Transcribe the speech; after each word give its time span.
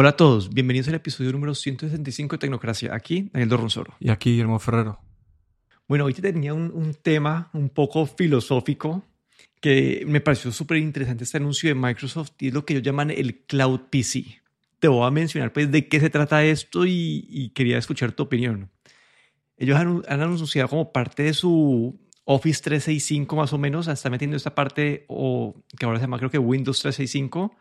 Hola 0.00 0.10
a 0.10 0.16
todos, 0.16 0.54
bienvenidos 0.54 0.86
al 0.86 0.94
episodio 0.94 1.32
número 1.32 1.56
165 1.56 2.36
de 2.36 2.38
Tecnocracia. 2.38 2.94
Aquí, 2.94 3.30
Daniel 3.32 3.48
Dorronsoro. 3.48 3.96
Y 3.98 4.10
aquí, 4.10 4.30
Guillermo 4.30 4.60
Ferrero. 4.60 5.00
Bueno, 5.88 6.04
hoy 6.04 6.14
tenía 6.14 6.54
un, 6.54 6.70
un 6.72 6.94
tema 6.94 7.50
un 7.52 7.68
poco 7.68 8.06
filosófico 8.06 9.02
que 9.60 10.04
me 10.06 10.20
pareció 10.20 10.52
súper 10.52 10.76
interesante 10.76 11.24
este 11.24 11.38
anuncio 11.38 11.68
de 11.68 11.74
Microsoft 11.74 12.30
y 12.38 12.46
es 12.46 12.54
lo 12.54 12.64
que 12.64 12.74
ellos 12.74 12.84
llaman 12.84 13.10
el 13.10 13.40
Cloud 13.40 13.88
PC. 13.90 14.40
Te 14.78 14.86
voy 14.86 15.04
a 15.04 15.10
mencionar 15.10 15.52
pues 15.52 15.68
de 15.68 15.88
qué 15.88 15.98
se 15.98 16.10
trata 16.10 16.44
esto 16.44 16.86
y, 16.86 17.50
quería 17.52 17.76
escuchar 17.76 18.12
tu 18.12 18.22
opinión. 18.22 18.70
Ellos 19.56 19.76
han, 19.76 20.04
han, 20.06 20.20
anunciado 20.20 20.68
como 20.68 20.92
parte 20.92 21.24
de 21.24 21.34
su 21.34 21.98
Office 22.22 22.62
365 22.62 23.34
más 23.34 23.52
o 23.52 23.58
menos, 23.58 23.88
están 23.88 24.12
metiendo 24.12 24.36
esta 24.36 24.54
parte, 24.54 25.06
o 25.08 25.56
que 25.76 25.86
ahora 25.86 25.98
se 25.98 26.04
llama 26.04 26.18
creo 26.18 26.30
que 26.30 26.38
Windows 26.38 26.78
365, 26.82 27.52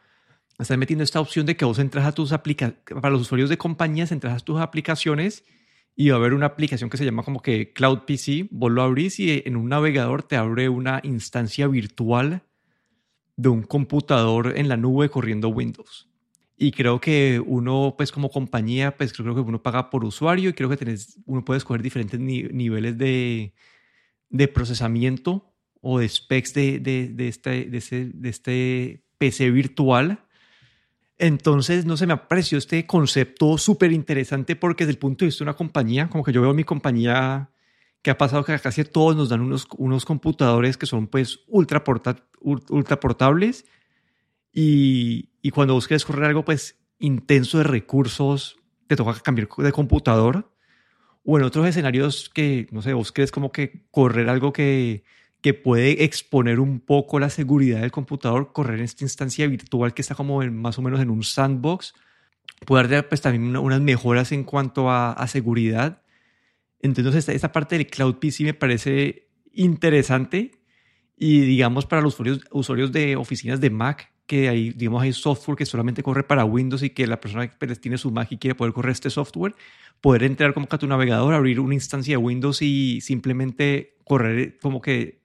están 0.60 0.80
metiendo 0.80 1.04
esta 1.04 1.20
opción 1.20 1.46
de 1.46 1.56
que 1.56 1.66
vos 1.66 1.80
entras 1.80 2.06
a 2.06 2.12
tus 2.12 2.32
aplicaciones, 2.32 2.84
para 2.86 3.10
los 3.12 3.22
usuarios 3.22 3.50
de 3.50 3.58
compañías, 3.58 4.12
entras 4.12 4.42
a 4.42 4.46
tus 4.46 4.60
aplicaciones 4.60 5.44
y 5.96 6.10
va 6.10 6.16
a 6.16 6.20
haber 6.20 6.34
una 6.34 6.48
aplicación 6.48 6.90
que 6.90 6.98
se 6.98 7.06
llama 7.06 7.24
como 7.24 7.42
que 7.42 7.74
Cloud 7.74 8.00
PC, 8.06 8.48
vos 8.52 8.72
lo 8.72 8.82
abrís 8.82 9.20
y 9.20 9.44
en 9.46 9.56
un 9.56 9.70
navegador 9.70 10.24
te 10.24 10.36
abre 10.36 10.70
una 10.70 11.00
instancia 11.04 11.68
virtual 11.68 12.44
de 13.36 13.50
un 13.50 13.64
computador 13.64 14.54
en 14.58 14.68
la 14.68 14.78
nube 14.78 15.10
corriendo 15.10 15.50
Windows. 15.50 16.10
Y 16.56 16.72
creo 16.72 17.00
que 17.00 17.40
uno, 17.46 17.94
pues 17.96 18.12
como 18.12 18.32
compañía, 18.32 18.98
pues 18.98 19.14
creo 19.14 19.36
que 19.36 19.42
uno 19.42 19.62
paga 19.62 19.92
por 19.92 20.04
usuario 20.04 20.50
y 20.50 20.54
creo 20.54 20.70
que 20.70 20.78
tenés, 20.78 21.20
uno 21.26 21.46
puede 21.46 21.60
escoger 21.60 21.84
diferentes 21.84 22.20
niveles 22.20 22.98
de, 22.98 23.54
de, 24.30 24.48
procesamiento 24.48 25.54
o 25.82 26.00
de 26.00 26.10
specs 26.10 26.56
de, 26.56 26.80
de, 26.80 27.10
de, 27.10 27.28
este, 27.28 27.78
este, 27.78 28.06
de 28.06 28.30
este 28.30 29.04
PC 29.20 29.52
virtual 29.52 30.27
entonces, 31.20 31.86
no 31.86 31.98
se 31.98 32.06
me 32.06 32.14
apreció 32.14 32.58
este 32.58 32.86
concepto 32.86 33.58
súper 33.58 33.92
interesante 33.92 34.56
porque 34.56 34.86
desde 34.86 34.94
el 34.94 35.00
punto 35.00 35.26
de 35.26 35.28
vista 35.28 35.44
de 35.44 35.50
una 35.50 35.58
compañía, 35.58 36.10
como 36.10 36.24
que 36.24 36.32
yo 36.32 36.42
veo 36.42 36.54
mi 36.54 36.64
compañía 36.64 37.50
que 38.04 38.12
ha 38.12 38.18
pasado 38.18 38.46
que 38.46 38.58
casi 38.60 38.84
todos 38.84 39.16
nos 39.16 39.30
dan 39.30 39.42
unos, 39.42 39.68
unos 39.78 40.06
computadores 40.06 40.78
que 40.78 40.86
son 40.86 41.08
pues 41.08 41.40
ultra, 41.48 41.84
ultra 42.42 43.00
portables 43.00 43.66
y, 44.54 45.30
y, 45.42 45.52
cuando 45.52 45.74
vos 45.74 45.88
correr 46.06 46.26
algo 46.26 46.46
pues 46.46 46.80
intenso 47.00 47.58
de 47.58 47.64
recursos, 47.64 48.58
te 48.88 48.96
toca 48.96 49.20
cambiar 49.20 49.50
de 49.58 49.72
computador. 49.72 50.52
O 51.24 51.38
en 51.38 51.44
otros 51.44 51.68
escenarios 51.68 52.30
que, 52.30 52.68
no 52.72 52.82
sé, 52.82 52.94
vos 52.94 53.12
como 53.32 53.52
que 53.52 53.86
correr 53.92 54.30
algo 54.30 54.54
que 54.54 55.04
que 55.48 55.54
puede 55.54 56.04
exponer 56.04 56.60
un 56.60 56.82
poco 56.82 57.22
la 57.22 57.30
seguridad 57.30 57.80
del 57.80 57.90
computador, 57.90 58.52
correr 58.52 58.80
en 58.80 58.84
esta 58.84 59.06
instancia 59.06 59.48
virtual 59.48 59.94
que 59.94 60.02
está 60.02 60.14
como 60.14 60.42
más 60.42 60.78
o 60.78 60.82
menos 60.82 61.00
en 61.00 61.10
un 61.10 61.24
sandbox, 61.24 61.94
puede 62.66 62.90
dar 62.90 63.08
pues, 63.08 63.22
también 63.22 63.56
unas 63.56 63.80
mejoras 63.80 64.34
en 64.34 64.44
cuanto 64.44 64.92
a, 64.92 65.26
seguridad. 65.30 66.02
Entonces, 66.82 67.16
esta, 67.16 67.32
esta, 67.32 67.54
parte 67.54 67.78
del 67.78 67.88
Cloud 67.88 68.16
PC 68.16 68.44
me 68.44 68.54
parece 68.54 69.30
interesante 69.54 70.52
y 71.16 71.40
digamos 71.40 71.86
para 71.86 72.02
los 72.02 72.16
usuarios, 72.16 72.42
usuarios 72.52 72.92
de 72.92 73.16
oficinas 73.16 73.62
de 73.62 73.70
Mac, 73.70 74.12
que 74.26 74.50
hay, 74.50 74.72
digamos, 74.72 75.02
hay 75.02 75.14
software 75.14 75.58
que 75.58 75.66
solamente 75.66 76.04
corre 76.04 76.24
para 76.24 76.44
Windows 76.44 76.84
y 76.84 76.90
que 76.90 77.08
la 77.08 77.22
persona 77.22 77.48
que 77.48 77.56
pues, 77.58 77.80
tiene 77.80 77.98
su 77.98 78.12
Mac 78.12 78.30
y 78.32 78.38
quiere 78.38 78.54
poder 78.54 78.74
correr 78.74 78.92
este 78.92 79.10
software, 79.10 79.56
poder 80.02 80.24
entrar 80.24 80.54
como 80.54 80.68
que 80.68 80.76
a 80.76 80.80
tu 80.80 80.88
navegador, 80.88 81.34
abrir 81.34 81.62
una 81.62 81.74
instancia 81.74 82.18
de 82.18 82.18
Windows 82.18 82.62
y 82.62 83.00
simplemente 83.00 83.96
correr 84.04 84.58
como 84.60 84.82
que 84.82 85.17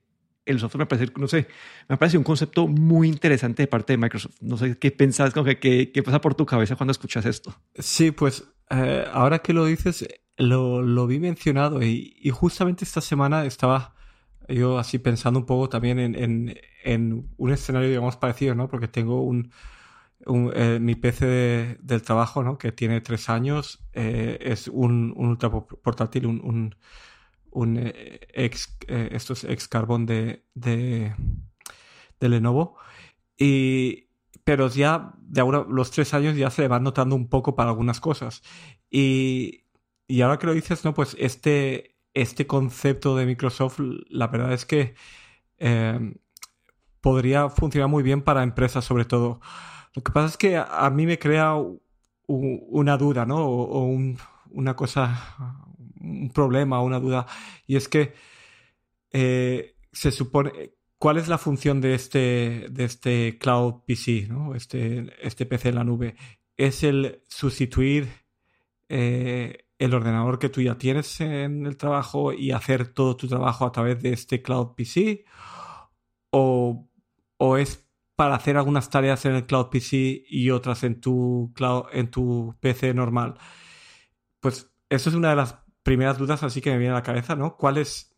el 0.44 0.58
software 0.58 0.80
me 0.80 0.86
parece, 0.86 1.12
no 1.16 1.28
sé, 1.28 1.46
me 1.88 1.96
parece 1.96 2.18
un 2.18 2.24
concepto 2.24 2.66
muy 2.66 3.08
interesante 3.08 3.62
de 3.62 3.66
parte 3.68 3.92
de 3.92 3.98
Microsoft. 3.98 4.36
No 4.40 4.56
sé 4.56 4.78
qué 4.78 4.90
pensás, 4.90 5.32
qué, 5.60 5.92
qué 5.92 6.02
pasa 6.02 6.20
por 6.20 6.34
tu 6.34 6.46
cabeza 6.46 6.76
cuando 6.76 6.92
escuchas 6.92 7.26
esto. 7.26 7.54
Sí, 7.74 8.10
pues 8.10 8.44
eh, 8.70 9.04
ahora 9.12 9.40
que 9.40 9.52
lo 9.52 9.64
dices, 9.66 10.06
lo, 10.36 10.82
lo 10.82 11.06
vi 11.06 11.20
mencionado 11.20 11.82
y, 11.82 12.16
y, 12.20 12.30
justamente 12.30 12.84
esta 12.84 13.00
semana 13.00 13.44
estaba 13.44 13.94
yo 14.48 14.78
así 14.78 14.98
pensando 14.98 15.40
un 15.40 15.46
poco 15.46 15.68
también 15.68 15.98
en, 15.98 16.14
en, 16.14 16.58
en 16.84 17.28
un 17.36 17.52
escenario, 17.52 17.88
digamos, 17.88 18.16
parecido, 18.16 18.54
¿no? 18.54 18.68
Porque 18.68 18.88
tengo 18.88 19.22
un, 19.22 19.52
un 20.26 20.52
eh, 20.54 20.78
mi 20.80 20.94
PC 20.96 21.78
del 21.80 22.02
trabajo, 22.02 22.42
¿no? 22.42 22.58
Que 22.58 22.72
tiene 22.72 23.00
tres 23.00 23.28
años, 23.28 23.84
eh, 23.92 24.38
es 24.40 24.68
un, 24.68 25.12
un 25.16 25.28
ultra 25.28 25.50
portátil, 25.50 26.26
un 26.26 26.40
un 26.42 26.74
eh, 27.54 28.20
ex, 28.34 28.76
eh, 28.88 29.10
estos 29.12 29.44
ex 29.44 29.68
carbón 29.68 30.06
de, 30.06 30.44
de, 30.54 31.14
Lenovo. 32.20 32.76
Y, 33.36 34.08
pero 34.44 34.68
ya 34.68 35.14
de 35.18 35.40
ahora 35.40 35.66
los 35.68 35.90
tres 35.90 36.14
años 36.14 36.36
ya 36.36 36.50
se 36.50 36.68
van 36.68 36.84
notando 36.84 37.16
un 37.16 37.28
poco 37.28 37.54
para 37.54 37.70
algunas 37.70 38.00
cosas. 38.00 38.42
Y, 38.90 39.64
y 40.06 40.20
ahora 40.22 40.38
que 40.38 40.46
lo 40.46 40.54
dices, 40.54 40.84
no, 40.84 40.94
pues 40.94 41.16
este, 41.18 41.96
este 42.14 42.46
concepto 42.46 43.16
de 43.16 43.26
Microsoft, 43.26 43.80
la 44.10 44.26
verdad 44.28 44.52
es 44.52 44.66
que 44.66 44.94
eh, 45.58 46.14
podría 47.00 47.48
funcionar 47.48 47.88
muy 47.88 48.02
bien 48.02 48.22
para 48.22 48.42
empresas 48.42 48.84
sobre 48.84 49.04
todo. 49.04 49.40
Lo 49.94 50.02
que 50.02 50.12
pasa 50.12 50.28
es 50.28 50.36
que 50.36 50.56
a, 50.56 50.90
mí 50.90 51.06
me 51.06 51.18
crea 51.18 51.56
una 52.26 52.96
duda, 52.96 53.26
¿no? 53.26 53.46
O, 53.46 53.88
una 54.50 54.76
cosa, 54.76 55.64
un 56.02 56.30
problema, 56.30 56.82
una 56.82 57.00
duda, 57.00 57.26
y 57.66 57.76
es 57.76 57.88
que 57.88 58.14
eh, 59.12 59.76
se 59.92 60.10
supone, 60.10 60.74
¿cuál 60.98 61.18
es 61.18 61.28
la 61.28 61.38
función 61.38 61.80
de 61.80 61.94
este, 61.94 62.66
de 62.70 62.84
este 62.84 63.38
Cloud 63.38 63.82
PC, 63.86 64.26
¿no? 64.28 64.54
este, 64.54 65.12
este 65.26 65.46
PC 65.46 65.70
en 65.70 65.74
la 65.76 65.84
nube? 65.84 66.16
¿Es 66.56 66.82
el 66.82 67.22
sustituir 67.28 68.08
eh, 68.88 69.66
el 69.78 69.94
ordenador 69.94 70.38
que 70.38 70.48
tú 70.48 70.60
ya 70.62 70.78
tienes 70.78 71.20
en 71.20 71.66
el 71.66 71.76
trabajo 71.76 72.32
y 72.32 72.52
hacer 72.52 72.88
todo 72.88 73.16
tu 73.16 73.28
trabajo 73.28 73.66
a 73.66 73.72
través 73.72 74.02
de 74.02 74.12
este 74.12 74.42
Cloud 74.42 74.74
PC? 74.74 75.24
¿O, 76.30 76.88
o 77.36 77.56
es 77.56 77.86
para 78.16 78.36
hacer 78.36 78.56
algunas 78.56 78.88
tareas 78.90 79.24
en 79.26 79.34
el 79.34 79.46
Cloud 79.46 79.68
PC 79.70 80.24
y 80.28 80.50
otras 80.50 80.84
en 80.84 81.00
tu, 81.00 81.52
cloud, 81.54 81.86
en 81.92 82.10
tu 82.10 82.56
PC 82.60 82.94
normal? 82.94 83.36
Pues 84.40 84.72
eso 84.88 85.08
es 85.10 85.16
una 85.16 85.30
de 85.30 85.36
las 85.36 85.61
primeras 85.82 86.18
dudas 86.18 86.42
así 86.42 86.60
que 86.60 86.70
me 86.70 86.78
viene 86.78 86.92
a 86.92 86.96
la 86.96 87.02
cabeza, 87.02 87.36
¿no? 87.36 87.56
¿Cuál 87.56 87.78
es, 87.78 88.16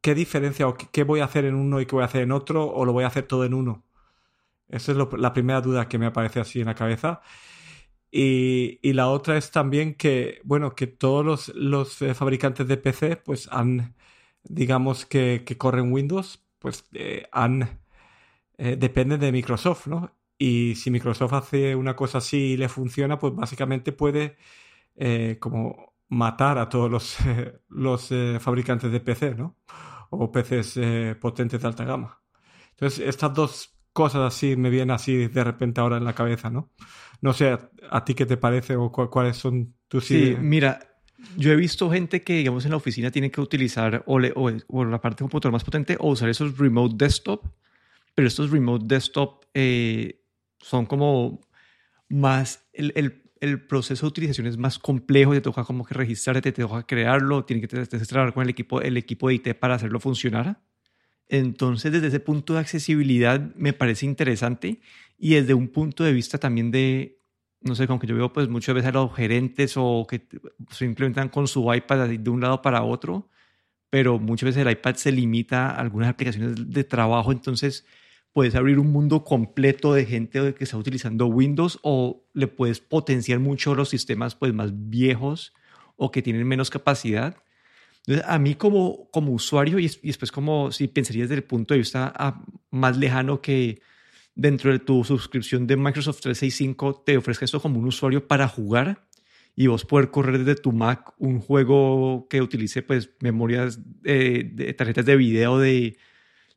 qué 0.00 0.14
diferencia 0.14 0.68
o 0.68 0.76
qué, 0.76 1.04
voy 1.04 1.20
a 1.20 1.24
hacer 1.26 1.44
en 1.44 1.54
uno 1.54 1.80
y 1.80 1.86
qué 1.86 1.94
voy 1.94 2.02
a 2.02 2.06
hacer 2.06 2.22
en 2.22 2.32
otro 2.32 2.66
o 2.66 2.84
lo 2.84 2.92
voy 2.92 3.04
a 3.04 3.08
hacer 3.08 3.26
todo 3.26 3.44
en 3.44 3.54
uno? 3.54 3.84
Esa 4.68 4.92
es 4.92 4.98
la 4.98 5.32
primera 5.32 5.60
duda 5.62 5.88
que 5.88 5.98
me 5.98 6.06
aparece 6.06 6.40
así 6.40 6.60
en 6.60 6.66
la 6.66 6.74
cabeza. 6.74 7.22
Y, 8.10 8.78
y 8.82 8.94
la 8.94 9.08
otra 9.10 9.36
es 9.36 9.50
también 9.50 9.94
que, 9.94 10.40
bueno, 10.44 10.74
que 10.74 10.86
todos 10.86 11.24
los, 11.24 11.48
los 11.54 12.00
eh, 12.02 12.14
fabricantes 12.14 12.66
de 12.66 12.76
PC, 12.78 13.16
pues 13.16 13.48
han, 13.52 13.94
digamos 14.44 15.04
que, 15.06 15.44
que 15.46 15.58
corren 15.58 15.92
Windows, 15.92 16.42
pues 16.58 16.86
eh, 16.94 17.28
han, 17.32 17.80
eh, 18.58 18.76
dependen 18.78 19.20
de 19.20 19.32
Microsoft, 19.32 19.86
¿no? 19.88 20.12
Y 20.38 20.76
si 20.76 20.90
Microsoft 20.90 21.32
hace 21.34 21.76
una 21.76 21.96
cosa 21.96 22.18
así 22.18 22.38
y 22.52 22.56
le 22.56 22.68
funciona, 22.68 23.18
pues 23.18 23.34
básicamente 23.34 23.92
puede 23.92 24.36
como 25.40 25.87
matar 26.08 26.58
a 26.58 26.68
todos 26.68 26.90
los, 26.90 27.16
los 27.68 28.10
eh, 28.12 28.38
fabricantes 28.40 28.90
de 28.90 29.00
PC, 29.00 29.34
¿no? 29.34 29.56
O 30.10 30.32
PCs 30.32 30.76
eh, 30.76 31.16
potentes 31.20 31.60
de 31.60 31.66
alta 31.66 31.84
gama. 31.84 32.20
Entonces, 32.70 33.06
estas 33.06 33.34
dos 33.34 33.78
cosas 33.92 34.34
así 34.34 34.56
me 34.56 34.70
vienen 34.70 34.92
así 34.92 35.26
de 35.26 35.44
repente 35.44 35.80
ahora 35.80 35.96
en 35.96 36.04
la 36.04 36.14
cabeza, 36.14 36.50
¿no? 36.50 36.70
No 37.20 37.32
sé 37.32 37.58
a, 37.90 38.04
ti 38.04 38.14
qué 38.14 38.26
te 38.26 38.36
parece 38.36 38.76
o 38.76 38.92
cuáles 38.92 39.36
son 39.36 39.74
tus 39.88 40.06
sí, 40.06 40.14
ideas. 40.14 40.40
mira, 40.40 40.88
yo 41.36 41.52
he 41.52 41.56
visto 41.56 41.90
gente 41.90 42.22
que, 42.22 42.34
digamos, 42.34 42.64
en 42.64 42.70
la 42.70 42.76
oficina 42.76 43.10
tiene 43.10 43.30
que 43.30 43.40
utilizar 43.40 44.04
o, 44.06 44.20
o, 44.68 44.84
la 44.84 45.00
parte 45.00 45.16
de 45.16 45.24
computador 45.24 45.52
más 45.52 45.64
potente 45.64 45.96
o 45.98 46.10
usar 46.10 46.28
esos 46.28 46.56
remote 46.56 46.94
desktop, 46.96 47.44
pero 48.14 48.28
estos 48.28 48.50
remote 48.50 48.84
desktop 48.86 49.44
eh, 49.52 50.22
son 50.60 50.86
como 50.86 51.40
más 52.08 52.68
el, 52.72 52.92
el, 52.94 53.27
el 53.40 53.60
proceso 53.66 54.06
de 54.06 54.08
utilización 54.08 54.46
es 54.46 54.56
más 54.56 54.78
complejo, 54.78 55.32
te 55.32 55.40
toca 55.40 55.64
como 55.64 55.84
que 55.84 55.94
registrarte, 55.94 56.52
te 56.52 56.62
toca 56.62 56.84
crearlo, 56.84 57.44
tiene 57.44 57.60
que 57.60 57.68
trabajar 57.68 58.34
con 58.34 58.42
el 58.42 58.50
equipo, 58.50 58.80
el 58.80 58.96
equipo 58.96 59.28
de 59.28 59.34
IT 59.34 59.54
para 59.54 59.74
hacerlo 59.74 60.00
funcionar. 60.00 60.60
Entonces, 61.28 61.92
desde 61.92 62.08
ese 62.08 62.20
punto 62.20 62.54
de 62.54 62.60
accesibilidad 62.60 63.54
me 63.54 63.72
parece 63.72 64.06
interesante 64.06 64.80
y 65.18 65.34
desde 65.34 65.54
un 65.54 65.68
punto 65.68 66.04
de 66.04 66.12
vista 66.12 66.38
también 66.38 66.70
de, 66.70 67.20
no 67.60 67.74
sé, 67.74 67.86
como 67.86 67.98
que 67.98 68.06
yo 68.06 68.14
veo 68.14 68.32
pues 68.32 68.48
muchas 68.48 68.74
veces 68.74 68.88
a 68.88 68.92
los 68.92 69.14
gerentes 69.14 69.74
o 69.76 70.06
que 70.08 70.26
se 70.70 70.84
implementan 70.86 71.28
con 71.28 71.46
su 71.46 71.72
iPad 71.72 72.08
de 72.08 72.30
un 72.30 72.40
lado 72.40 72.62
para 72.62 72.82
otro, 72.82 73.28
pero 73.90 74.18
muchas 74.18 74.48
veces 74.48 74.66
el 74.66 74.72
iPad 74.72 74.94
se 74.94 75.12
limita 75.12 75.70
a 75.70 75.80
algunas 75.80 76.08
aplicaciones 76.08 76.70
de 76.70 76.84
trabajo, 76.84 77.32
entonces 77.32 77.84
puedes 78.32 78.54
abrir 78.54 78.78
un 78.78 78.92
mundo 78.92 79.24
completo 79.24 79.94
de 79.94 80.04
gente 80.04 80.54
que 80.54 80.64
está 80.64 80.76
utilizando 80.76 81.26
Windows 81.26 81.78
o 81.82 82.24
le 82.34 82.46
puedes 82.46 82.80
potenciar 82.80 83.40
mucho 83.40 83.74
los 83.74 83.88
sistemas 83.88 84.34
pues, 84.34 84.52
más 84.52 84.70
viejos 84.72 85.52
o 85.96 86.10
que 86.10 86.22
tienen 86.22 86.46
menos 86.46 86.70
capacidad. 86.70 87.36
Entonces, 88.06 88.24
a 88.28 88.38
mí 88.38 88.54
como, 88.54 89.10
como 89.10 89.32
usuario 89.32 89.78
y, 89.78 89.90
después 90.02 90.32
como 90.32 90.72
si 90.72 90.88
pensaría 90.88 91.24
desde 91.24 91.34
el 91.34 91.44
punto 91.44 91.74
de 91.74 91.78
vista 91.78 92.12
ah, 92.16 92.42
más 92.70 92.96
lejano 92.96 93.40
que 93.40 93.80
dentro 94.34 94.70
de 94.70 94.78
tu 94.78 95.04
suscripción 95.04 95.66
de 95.66 95.76
Microsoft 95.76 96.20
365 96.20 97.02
te 97.04 97.16
ofrezca 97.18 97.44
esto 97.44 97.60
como 97.60 97.80
un 97.80 97.86
usuario 97.86 98.26
para 98.26 98.46
jugar 98.46 99.08
y 99.56 99.66
vos 99.66 99.84
poder 99.84 100.10
correr 100.10 100.44
desde 100.44 100.60
tu 100.60 100.70
Mac 100.70 101.12
un 101.18 101.40
juego 101.40 102.28
que 102.30 102.40
utilice 102.40 102.82
pues 102.82 103.10
memorias 103.20 103.80
eh, 104.04 104.48
de 104.54 104.72
tarjetas 104.74 105.04
de 105.04 105.16
video 105.16 105.58
de, 105.58 105.96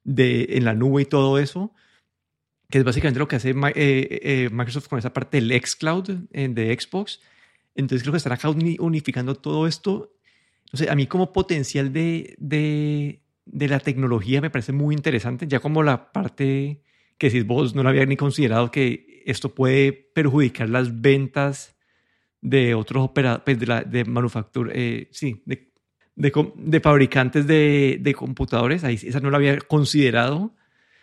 de, 0.03 0.47
en 0.51 0.65
la 0.65 0.73
nube 0.73 1.03
y 1.03 1.05
todo 1.05 1.37
eso, 1.37 1.73
que 2.69 2.79
es 2.79 2.83
básicamente 2.83 3.19
lo 3.19 3.27
que 3.27 3.35
hace 3.35 3.49
eh, 3.49 3.55
eh, 3.75 4.49
Microsoft 4.51 4.87
con 4.87 4.99
esa 4.99 5.13
parte 5.13 5.41
del 5.41 5.51
xCloud 5.61 6.09
de 6.31 6.79
Xbox. 6.79 7.19
Entonces 7.75 8.03
creo 8.03 8.13
que 8.13 8.17
estará 8.17 8.37
unificando 8.79 9.35
todo 9.35 9.67
esto. 9.67 10.13
Sé, 10.73 10.89
a 10.89 10.95
mí 10.95 11.07
como 11.07 11.33
potencial 11.33 11.91
de, 11.91 12.35
de, 12.37 13.21
de 13.45 13.67
la 13.67 13.79
tecnología 13.79 14.41
me 14.41 14.49
parece 14.49 14.71
muy 14.71 14.95
interesante, 14.95 15.47
ya 15.47 15.59
como 15.59 15.83
la 15.83 16.11
parte 16.11 16.81
que 17.17 17.29
si 17.29 17.41
vos 17.41 17.75
no 17.75 17.83
lo 17.83 17.89
había 17.89 18.05
ni 18.05 18.17
considerado 18.17 18.71
que 18.71 19.21
esto 19.25 19.53
puede 19.53 19.93
perjudicar 19.93 20.69
las 20.69 21.01
ventas 21.01 21.75
de 22.41 22.73
otros 22.73 23.03
operadores, 23.03 23.43
pues, 23.45 23.59
de, 23.59 23.67
la, 23.67 23.83
de 23.83 24.05
manufactura, 24.05 24.71
eh, 24.73 25.07
sí, 25.11 25.43
de, 25.45 25.70
de, 26.21 26.79
fabricantes 26.79 27.47
de, 27.47 27.97
de, 27.99 28.13
computadores. 28.13 28.83
Ahí 28.83 28.99
esa 29.01 29.19
no 29.19 29.29
lo 29.29 29.37
había 29.37 29.57
considerado 29.59 30.53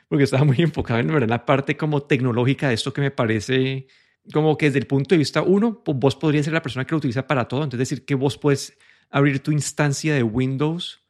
porque 0.08 0.24
estaba 0.24 0.44
muy 0.44 0.56
enfocado 0.58 1.00
en, 1.00 1.28
la 1.28 1.44
parte 1.44 1.76
como 1.76 2.02
tecnológica 2.02 2.68
de 2.68 2.74
esto 2.74 2.92
que 2.92 3.00
me 3.00 3.10
parece 3.10 3.86
como 4.32 4.58
que 4.58 4.66
desde 4.66 4.78
el 4.78 4.86
punto 4.86 5.14
de 5.14 5.18
vista 5.18 5.42
uno, 5.42 5.82
pues, 5.82 5.98
vos 5.98 6.16
podrías 6.16 6.44
ser 6.44 6.54
la 6.54 6.62
persona 6.62 6.84
que 6.84 6.92
lo 6.92 6.98
utiliza 6.98 7.26
para 7.26 7.46
todo. 7.48 7.64
Entonces 7.64 7.88
decir 7.88 8.04
que 8.04 8.14
vos 8.14 8.36
puedes 8.36 8.76
abrir 9.10 9.40
tu 9.40 9.52
instancia 9.52 10.14
de 10.14 10.22
Windows 10.22 11.00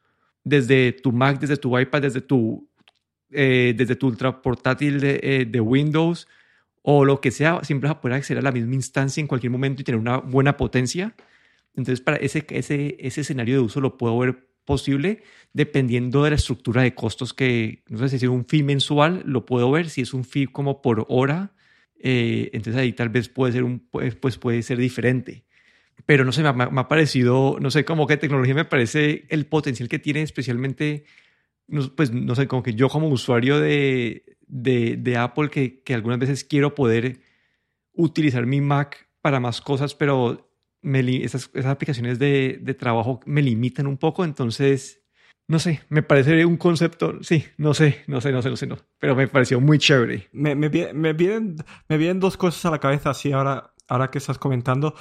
desde 0.43 0.93
tu 0.93 1.11
Mac, 1.11 1.39
desde 1.39 1.57
tu 1.57 1.77
iPad, 1.77 2.01
desde 2.01 2.21
tu, 2.21 2.69
eh, 3.31 3.73
desde 3.75 3.95
tu 3.95 4.07
ultra 4.07 4.41
portátil 4.41 4.99
de, 5.01 5.19
eh, 5.21 5.59
Windows 5.59 6.27
o 6.81 7.03
lo 7.03 7.19
que 7.19 7.29
sea, 7.29 7.59
siempre 7.63 7.89
vas 7.89 7.97
a 7.97 8.01
poder 8.01 8.15
acceder 8.15 8.39
a 8.39 8.41
la 8.41 8.53
misma 8.53 8.73
instancia 8.73 9.19
en 9.19 9.27
cualquier 9.27 9.51
momento 9.51 9.81
y 9.81 9.85
tener 9.85 9.99
una 9.99 10.17
buena 10.17 10.55
potencia. 10.55 11.13
Entonces, 11.79 12.01
para 12.01 12.17
ese, 12.17 12.45
ese, 12.49 12.97
ese 12.99 13.21
escenario 13.21 13.55
de 13.55 13.61
uso 13.61 13.81
lo 13.81 13.97
puedo 13.97 14.17
ver 14.19 14.49
posible 14.65 15.23
dependiendo 15.51 16.23
de 16.23 16.29
la 16.29 16.35
estructura 16.35 16.83
de 16.83 16.93
costos 16.93 17.33
que, 17.33 17.83
no 17.89 17.97
sé 17.97 18.19
si 18.19 18.25
es 18.25 18.29
un 18.29 18.45
fee 18.45 18.61
mensual, 18.61 19.23
lo 19.25 19.43
puedo 19.43 19.71
ver, 19.71 19.89
si 19.89 20.01
es 20.01 20.13
un 20.13 20.23
fee 20.23 20.45
como 20.45 20.83
por 20.83 21.07
hora, 21.09 21.53
eh, 21.99 22.51
entonces 22.53 22.79
ahí 22.79 22.93
tal 22.93 23.09
vez 23.09 23.29
puede 23.29 23.53
ser, 23.53 23.63
un, 23.63 23.79
pues, 23.79 24.15
pues 24.15 24.37
puede 24.37 24.61
ser 24.61 24.77
diferente. 24.77 25.45
Pero 26.05 26.23
no 26.23 26.31
sé, 26.31 26.43
me, 26.43 26.53
me, 26.53 26.81
ha 26.81 26.87
parecido, 26.87 27.57
no 27.59 27.71
sé, 27.71 27.83
como 27.83 28.05
que 28.05 28.17
tecnología 28.17 28.53
me 28.53 28.65
parece 28.65 29.25
el 29.29 29.47
potencial 29.47 29.89
que 29.89 29.97
tiene, 29.97 30.21
especialmente, 30.21 31.05
pues 31.95 32.11
no 32.11 32.35
sé, 32.35 32.47
como 32.47 32.61
que 32.61 32.75
yo 32.75 32.89
como 32.89 33.07
usuario 33.09 33.59
de, 33.59 34.37
de, 34.47 35.17
Apple 35.17 35.49
que, 35.49 35.81
que, 35.81 35.95
algunas 35.95 36.19
veces 36.19 36.43
quiero 36.43 36.75
poder 36.75 37.21
utilizar 37.93 38.45
mi 38.45 38.61
Mac 38.61 39.09
para 39.21 39.39
más 39.39 39.61
cosas, 39.61 39.95
pero 39.95 40.48
me, 40.81 41.23
esas, 41.23 41.49
esas, 41.53 41.71
aplicaciones 41.71 42.19
de, 42.19 42.59
de, 42.61 42.73
trabajo 42.73 43.19
me 43.25 43.41
limitan 43.41 43.87
un 43.87 43.97
poco, 43.97 44.23
entonces, 44.23 45.03
no 45.47 45.59
sé, 45.59 45.81
me 45.89 46.03
parece 46.03 46.45
un 46.45 46.57
concepto, 46.57 47.21
sí, 47.23 47.45
no 47.57 47.73
sé, 47.73 48.03
no 48.07 48.21
sé, 48.21 48.31
no 48.31 48.41
sé, 48.41 48.49
no 48.49 48.55
sé, 48.55 48.67
no, 48.67 48.77
pero 48.99 49.15
me 49.15 49.27
pareció 49.27 49.59
muy 49.59 49.79
chévere. 49.79 50.29
Me, 50.31 50.55
me, 50.55 50.69
me, 50.69 51.13
vienen, 51.13 51.57
me 51.87 51.97
vienen 51.97 52.19
dos 52.19 52.37
cosas 52.37 52.65
a 52.65 52.71
la 52.71 52.79
cabeza 52.79 53.09
así 53.11 53.31
ahora, 53.31 53.73
ahora 53.87 54.11
que 54.11 54.19
estás 54.19 54.37
comentando, 54.37 54.95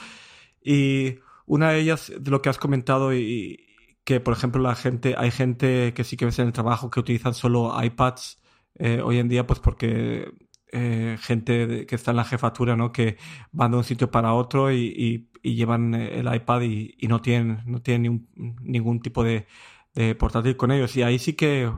y 0.62 1.18
una 1.46 1.70
de 1.70 1.80
ellas, 1.80 2.12
de 2.18 2.30
lo 2.30 2.42
que 2.42 2.48
has 2.48 2.58
comentado, 2.58 3.14
y 3.14 3.64
que 4.04 4.20
por 4.20 4.32
ejemplo 4.34 4.62
la 4.62 4.74
gente, 4.74 5.14
hay 5.18 5.30
gente 5.30 5.92
que 5.94 6.02
sí 6.02 6.16
que 6.16 6.24
ves 6.24 6.38
en 6.38 6.46
el 6.46 6.52
trabajo 6.54 6.90
que 6.90 7.00
utilizan 7.00 7.34
solo 7.34 7.76
iPads 7.82 8.40
eh, 8.78 9.02
hoy 9.04 9.18
en 9.18 9.28
día, 9.28 9.46
pues 9.46 9.60
porque 9.60 10.32
eh, 10.72 11.18
gente 11.20 11.86
que 11.86 11.94
está 11.94 12.12
en 12.12 12.16
la 12.16 12.24
jefatura, 12.24 12.76
¿no? 12.76 12.92
Que 12.92 13.16
van 13.52 13.70
de 13.70 13.76
un 13.78 13.84
sitio 13.84 14.10
para 14.10 14.32
otro 14.34 14.72
y, 14.72 15.27
llevan 15.42 15.94
el 15.94 16.32
iPad 16.34 16.62
y, 16.62 16.96
no 17.08 17.20
tienen, 17.20 17.62
no 17.66 17.80
tienen 17.82 18.28
ningún 18.62 19.00
tipo 19.00 19.24
de, 19.24 19.46
portátil 20.18 20.56
con 20.56 20.70
ellos. 20.70 20.96
Y 20.96 21.02
ahí 21.02 21.18
sí 21.18 21.34
que, 21.34 21.72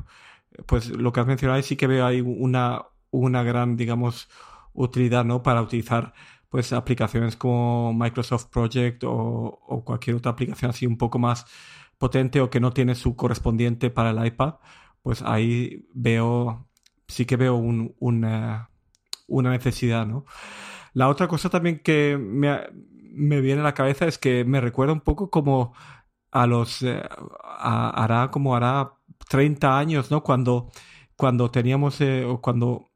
pues 0.67 0.91
lo 0.91 1.13
que 1.13 1.21
has 1.21 1.27
mencionado, 1.27 1.57
ahí 1.57 1.63
sí 1.63 1.77
que 1.77 1.87
veo 1.87 2.07
ahí 2.07 2.21
una, 2.21 2.87
una 3.11 3.43
gran, 3.43 3.77
digamos, 3.77 4.29
utilidad, 4.75 5.25
¿no? 5.25 5.43
Para 5.43 5.63
utilizar 5.63 6.13
pues 6.51 6.73
aplicaciones 6.73 7.37
como 7.37 7.95
Microsoft 7.95 8.47
Project 8.47 9.05
o, 9.07 9.83
cualquier 9.85 10.17
otra 10.17 10.33
aplicación 10.33 10.71
así 10.71 10.87
un 10.87 10.99
poco 10.99 11.19
más 11.19 11.47
potente 11.99 12.41
o 12.41 12.51
que 12.51 12.61
no 12.61 12.73
tiene 12.73 12.95
su 12.95 13.17
correspondiente 13.17 13.91
para 13.91 14.11
el 14.11 14.27
iPad, 14.27 14.55
pues 15.03 15.23
ahí 15.23 15.87
veo 15.95 16.67
sí 17.11 17.27
que 17.27 17.37
veo 17.37 17.57
una, 17.57 18.71
necesidad, 19.29 20.07
¿no? 20.07 20.25
La 20.93 21.09
otra 21.09 21.29
cosa 21.29 21.51
también 21.51 21.81
que 21.81 22.19
me, 22.19 23.41
viene 23.41 23.61
a 23.61 23.65
la 23.65 23.75
cabeza 23.75 24.07
es 24.07 24.19
que 24.19 24.45
me 24.45 24.61
recuerda 24.61 24.93
un 24.93 25.01
poco 25.01 25.31
como 25.31 25.75
a 26.31 26.47
los... 26.47 26.83
Eh, 26.83 27.03
hará 27.59 28.31
como 28.31 28.57
hará 28.57 28.95
30 29.29 29.79
años, 29.79 30.11
¿no? 30.11 30.23
Cuando, 30.23 30.71
cuando 31.17 31.51
teníamos, 31.51 32.01
eh, 32.01 32.25
o 32.25 32.41
cuando 32.41 32.91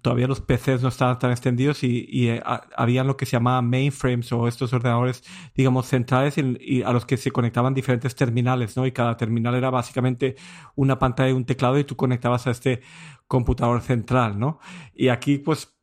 todavía 0.00 0.28
los 0.28 0.40
PCs 0.40 0.82
no 0.82 0.88
estaban 0.88 1.18
tan 1.18 1.30
extendidos 1.30 1.82
y, 1.82 2.06
y 2.08 2.28
eh, 2.28 2.42
habían 2.76 3.06
lo 3.06 3.16
que 3.16 3.26
se 3.26 3.32
llamaba 3.32 3.62
mainframes 3.62 4.32
o 4.32 4.46
estos 4.46 4.72
ordenadores, 4.72 5.24
digamos, 5.54 5.86
centrales 5.86 6.36
y 6.38 6.82
a 6.82 6.92
los 6.92 7.06
que 7.06 7.16
se 7.16 7.30
conectaban 7.30 7.74
diferentes 7.74 8.14
terminales, 8.14 8.76
¿no? 8.76 8.86
Y 8.86 8.92
cada 8.92 9.16
terminal 9.16 9.54
era 9.54 9.70
básicamente 9.70 10.36
una 10.74 10.98
pantalla 10.98 11.30
y 11.30 11.32
un 11.32 11.44
teclado 11.44 11.78
y 11.78 11.84
tú 11.84 11.96
conectabas 11.96 12.46
a 12.46 12.50
este 12.50 12.82
computador 13.26 13.80
central, 13.82 14.38
¿no? 14.38 14.60
Y 14.94 15.08
aquí, 15.08 15.38
pues, 15.38 15.75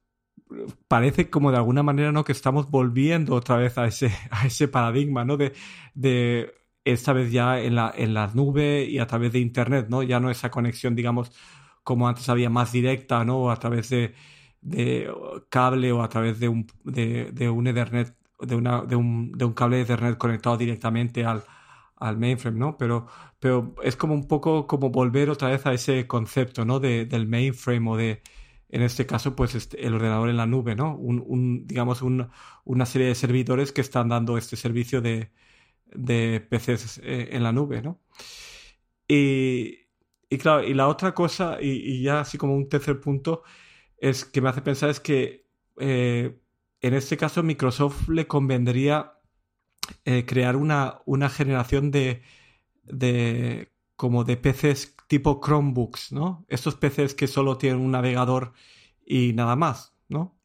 parece 0.88 1.30
como 1.30 1.52
de 1.52 1.58
alguna 1.58 1.84
manera, 1.84 2.12
¿no? 2.12 2.24
Que 2.24 2.32
estamos 2.32 2.70
volviendo 2.70 3.36
otra 3.36 3.58
vez 3.58 3.78
a 3.78 3.86
ese, 3.88 4.12
a 4.32 4.46
ese 4.48 4.68
paradigma, 4.68 5.26
¿no? 5.26 5.38
De, 5.38 5.54
de 5.94 6.54
esta 6.86 7.14
vez 7.14 7.32
ya 7.32 7.60
en 7.60 7.76
la, 7.76 7.94
en 7.96 8.14
la 8.14 8.28
nube 8.34 8.86
y 8.86 9.00
a 9.00 9.08
través 9.08 9.34
de 9.34 9.40
Internet, 9.40 9.88
¿no? 9.90 10.04
Ya 10.04 10.20
no 10.20 10.30
esa 10.30 10.52
conexión, 10.52 10.96
digamos, 10.96 11.32
como 11.84 12.08
antes 12.08 12.30
había 12.30 12.50
más 12.50 12.72
directa, 12.72 13.24
¿no? 13.26 13.52
A 13.52 13.58
través 13.58 13.90
de, 13.90 14.14
de 14.62 15.12
cable 15.50 15.92
o 15.92 16.04
a 16.04 16.10
través 16.10 16.40
de 16.40 16.50
un, 16.50 16.68
de, 16.84 17.32
de 17.32 17.50
un 17.50 17.68
Ethernet, 17.68 18.16
de, 18.40 18.56
una, 18.56 18.82
de, 18.84 18.96
un, 18.96 19.32
de 19.34 19.46
un 19.46 19.54
cable 19.54 19.82
Ethernet 19.82 20.18
conectado 20.18 20.58
directamente 20.58 21.26
al, 21.26 21.44
al 21.98 22.18
mainframe, 22.18 22.60
¿no? 22.60 22.78
Pero, 22.78 23.08
pero 23.40 23.76
es 23.84 23.96
como 23.96 24.14
un 24.14 24.28
poco 24.28 24.68
como 24.68 24.90
volver 24.90 25.30
otra 25.30 25.50
vez 25.50 25.66
a 25.66 25.74
ese 25.74 26.08
concepto, 26.08 26.66
¿no? 26.66 26.80
De, 26.80 27.06
del 27.06 27.28
mainframe 27.28 27.90
o 27.90 27.98
de, 27.98 28.22
en 28.74 28.82
este 28.82 29.06
caso, 29.06 29.36
pues 29.36 29.54
este, 29.54 29.86
el 29.86 29.94
ordenador 29.94 30.30
en 30.30 30.38
la 30.38 30.48
nube, 30.48 30.76
¿no? 30.76 30.98
Un, 30.98 31.24
un 31.28 31.68
digamos, 31.68 32.02
un, 32.02 32.30
una 32.66 32.88
serie 32.88 33.08
de 33.08 33.16
servidores 33.16 33.72
que 33.72 33.82
están 33.82 34.10
dando 34.10 34.36
este 34.36 34.56
servicio 34.56 35.00
de, 35.00 35.32
de 35.86 36.42
PCs 36.42 36.98
eh, 37.04 37.30
en 37.34 37.44
la 37.44 37.52
nube, 37.52 37.84
¿no? 37.84 38.02
Y, 39.08 39.90
y 40.28 40.38
claro, 40.40 40.64
y 40.64 40.74
la 40.74 40.88
otra 40.88 41.14
cosa, 41.14 41.60
y, 41.62 42.02
ya 42.02 42.22
así 42.22 42.40
como 42.40 42.56
un 42.56 42.68
tercer 42.68 43.00
punto, 43.00 43.44
es 43.98 44.26
que 44.26 44.42
me 44.42 44.50
hace 44.50 44.64
pensar 44.64 44.90
es 44.90 45.00
que 45.00 45.48
eh, 45.80 46.40
en 46.82 46.94
este 46.96 47.18
caso 47.18 47.44
Microsoft 47.44 48.10
le 48.10 48.28
convendría 48.28 49.20
eh, 50.06 50.26
crear 50.26 50.56
una, 50.56 51.02
una 51.06 51.30
generación 51.30 51.92
de, 51.92 52.24
de 52.86 53.72
como 53.96 54.24
de 54.24 54.38
PCs 54.38 54.96
tipo 55.14 55.40
Chromebooks, 55.40 56.12
¿no? 56.12 56.44
Estos 56.48 56.74
PCs 56.74 57.14
que 57.14 57.28
solo 57.28 57.56
tienen 57.60 57.80
un 57.80 57.92
navegador 57.92 58.54
y 59.06 59.34
nada 59.34 59.56
más, 59.56 59.94
¿no? 60.10 60.40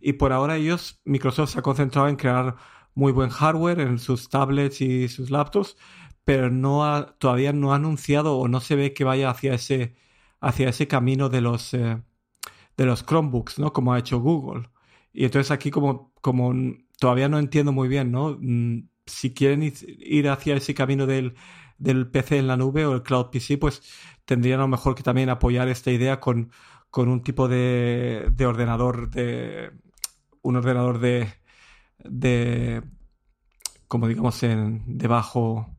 Y 0.00 0.12
por 0.14 0.32
ahora 0.32 0.56
ellos, 0.56 1.00
Microsoft 1.04 1.50
se 1.50 1.60
ha 1.60 1.62
concentrado 1.62 2.08
en 2.08 2.16
crear 2.16 2.56
muy 2.94 3.12
buen 3.12 3.30
hardware 3.30 3.78
en 3.78 4.00
sus 4.00 4.28
tablets 4.28 4.80
y 4.80 5.06
sus 5.06 5.30
laptops, 5.30 5.76
pero 6.24 6.50
no 6.50 6.84
ha, 6.84 7.16
todavía 7.18 7.52
no 7.52 7.72
ha 7.72 7.76
anunciado 7.76 8.38
o 8.38 8.48
no 8.48 8.60
se 8.60 8.74
ve 8.74 8.92
que 8.92 9.04
vaya 9.04 9.30
hacia 9.30 9.54
ese, 9.54 9.94
hacia 10.40 10.70
ese 10.70 10.88
camino 10.88 11.28
de 11.28 11.40
los, 11.40 11.72
eh, 11.72 12.02
de 12.76 12.86
los 12.86 13.06
Chromebooks, 13.06 13.60
¿no? 13.60 13.72
Como 13.72 13.92
ha 13.92 14.00
hecho 14.00 14.18
Google. 14.18 14.68
Y 15.12 15.26
entonces 15.26 15.52
aquí 15.52 15.70
como, 15.70 16.12
como 16.22 16.52
todavía 16.98 17.28
no 17.28 17.38
entiendo 17.38 17.70
muy 17.70 17.86
bien, 17.86 18.10
¿no? 18.10 18.36
Si 19.06 19.32
quieren 19.32 19.62
ir 19.62 20.28
hacia 20.28 20.56
ese 20.56 20.74
camino 20.74 21.06
del, 21.06 21.36
del 21.80 22.08
PC 22.08 22.38
en 22.38 22.46
la 22.46 22.56
nube 22.56 22.86
o 22.86 22.94
el 22.94 23.02
Cloud 23.02 23.30
PC, 23.30 23.58
pues 23.58 23.82
tendrían 24.24 24.60
a 24.60 24.62
lo 24.62 24.68
mejor 24.68 24.94
que 24.94 25.02
también 25.02 25.30
apoyar 25.30 25.68
esta 25.68 25.90
idea 25.90 26.20
con, 26.20 26.52
con 26.90 27.08
un 27.08 27.22
tipo 27.24 27.48
de, 27.48 28.28
de 28.32 28.46
ordenador 28.46 29.10
de 29.10 29.72
un 30.42 30.56
ordenador 30.56 31.00
de, 31.00 31.28
de 32.04 32.82
como 33.88 34.06
digamos 34.06 34.42
en 34.44 34.98
de 34.98 35.08
bajo 35.08 35.76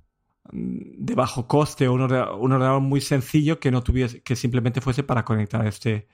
de 0.52 1.16
bajo 1.16 1.48
coste 1.48 1.88
o 1.88 1.94
un 1.94 2.02
ordenador, 2.02 2.82
muy 2.82 3.00
sencillo 3.00 3.60
que 3.60 3.72
no 3.72 3.84
tuviese, 3.84 4.22
que 4.22 4.36
simplemente 4.36 4.82
fuese 4.82 5.04
para 5.04 5.24
conectar 5.24 5.62
a 5.62 5.70
este, 5.70 6.08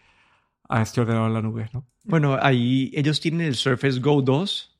a 0.69 0.81
este 0.81 1.01
ordenador 1.01 1.29
en 1.29 1.33
la 1.33 1.41
nube, 1.41 1.69
¿no? 1.73 1.87
Bueno, 2.03 2.37
ahí 2.39 2.91
ellos 2.93 3.19
tienen 3.19 3.47
el 3.47 3.55
Surface 3.55 3.99
Go 3.99 4.21
2, 4.21 4.77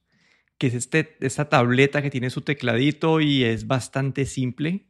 que 0.57 0.67
es 0.67 0.73
este, 0.75 1.17
esta 1.21 1.49
tableta 1.49 2.01
que 2.01 2.11
tiene 2.11 2.29
su 2.29 2.41
tecladito 2.41 3.19
y 3.19 3.43
es 3.43 3.65
bastante 3.65 4.25
simple. 4.25 4.86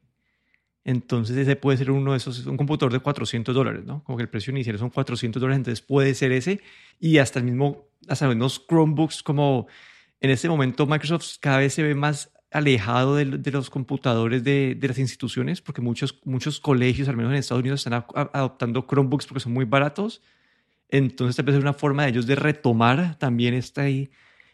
Entonces 0.88 1.36
ese 1.36 1.58
puede 1.58 1.78
ser 1.78 1.92
uno 1.92 2.12
de 2.12 2.18
esos, 2.18 2.46
un 2.46 2.56
computador 2.56 2.94
de 2.94 3.00
400 3.00 3.54
dólares, 3.54 3.84
¿no? 3.84 4.06
Como 4.06 4.18
que 4.18 4.22
el 4.22 4.30
precio 4.30 4.52
inicial 4.52 4.80
son 4.80 4.90
400 4.90 5.42
dólares, 5.42 5.58
entonces 5.58 5.82
puede 5.82 6.16
ser 6.16 6.32
ese. 6.32 6.62
Y 6.98 7.18
hasta 7.18 7.40
el 7.40 7.46
mismo, 7.46 7.90
hasta 8.08 8.34
los 8.34 8.66
Chromebooks, 8.66 9.22
como 9.22 9.68
en 10.22 10.30
este 10.30 10.48
momento 10.48 10.88
Microsoft 10.88 11.40
cada 11.42 11.58
vez 11.58 11.74
se 11.74 11.84
ve 11.84 11.94
más 11.94 12.32
alejado 12.52 13.18
de, 13.18 13.26
los 13.52 13.70
computadores 13.70 14.46
de, 14.46 14.78
las 14.82 14.98
instituciones, 14.98 15.60
porque 15.60 15.82
muchos, 15.82 16.22
muchos 16.24 16.62
colegios, 16.62 17.10
al 17.10 17.18
menos 17.18 17.34
en 17.34 17.40
Estados 17.40 17.60
Unidos, 17.60 17.86
están 17.86 18.06
adoptando 18.32 18.88
Chromebooks 18.90 19.28
porque 19.28 19.42
son 19.42 19.52
muy 19.52 19.66
baratos. 19.66 20.22
Entonces 20.88 21.36
tal 21.36 21.44
vez 21.44 21.56
es 21.56 21.62
una 21.62 21.74
forma 21.74 22.04
de 22.04 22.12
ellos 22.12 22.28
de 22.28 22.36
retomar 22.38 23.20
también 23.20 23.56
este, 23.56 24.10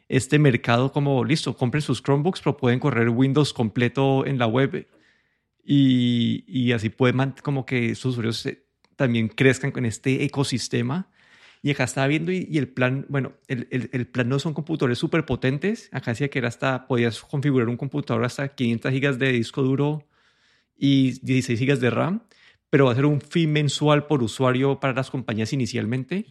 este 0.09 0.39
mercado 0.39 0.91
como, 0.91 1.23
listo, 1.23 1.55
compren 1.55 1.83
sus 1.83 2.01
Chromebooks, 2.01 2.41
pero 2.41 2.57
pueden 2.57 2.79
correr 2.79 3.09
Windows 3.09 3.53
completo 3.53 4.25
en 4.25 4.39
la 4.39 4.47
web 4.47 4.87
y, 5.63 6.43
y 6.47 6.71
así 6.73 6.89
pueden 6.89 7.33
como 7.41 7.65
que 7.65 7.95
sus 7.95 8.17
usuarios 8.17 8.47
también 8.95 9.29
crezcan 9.29 9.71
con 9.71 9.85
este 9.85 10.23
ecosistema. 10.23 11.09
Y 11.61 11.71
acá 11.71 11.85
estaba 11.85 12.07
viendo 12.07 12.31
y, 12.33 12.57
el 12.57 12.67
plan, 12.67 13.05
bueno, 13.07 13.33
el, 13.47 13.67
el, 13.69 14.07
plan 14.07 14.27
no 14.27 14.37
son 14.37 14.53
computadores 14.53 14.97
súper 14.97 15.25
potentes. 15.25 15.89
Acá 15.93 16.11
decía 16.11 16.29
que 16.29 16.39
era 16.39 16.49
hasta, 16.49 16.87
podías 16.87 17.21
configurar 17.21 17.69
un 17.69 17.77
computador 17.77 18.25
hasta 18.25 18.49
500 18.49 18.91
gigas 18.91 19.17
de 19.17 19.31
disco 19.31 19.61
duro 19.61 20.05
y 20.75 21.19
16 21.21 21.57
gigas 21.57 21.79
de 21.79 21.89
RAM, 21.89 22.23
pero 22.69 22.85
va 22.85 22.91
a 22.91 22.95
ser 22.95 23.05
un 23.05 23.21
fin 23.21 23.53
mensual 23.53 24.07
por 24.07 24.21
usuario 24.23 24.81
para 24.81 24.93
las 24.93 25.09
compañías 25.09 25.53
inicialmente. 25.53 26.25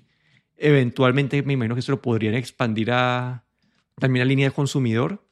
Eventualmente 0.59 1.43
me 1.43 1.55
imagino 1.55 1.75
que 1.77 1.81
esto 1.81 1.93
lo 1.93 2.03
podrían 2.03 2.35
expandir 2.35 2.91
a 2.91 3.45
también 3.99 4.25
a 4.25 4.27
línea 4.27 4.49
de 4.49 4.55
consumidor. 4.55 5.27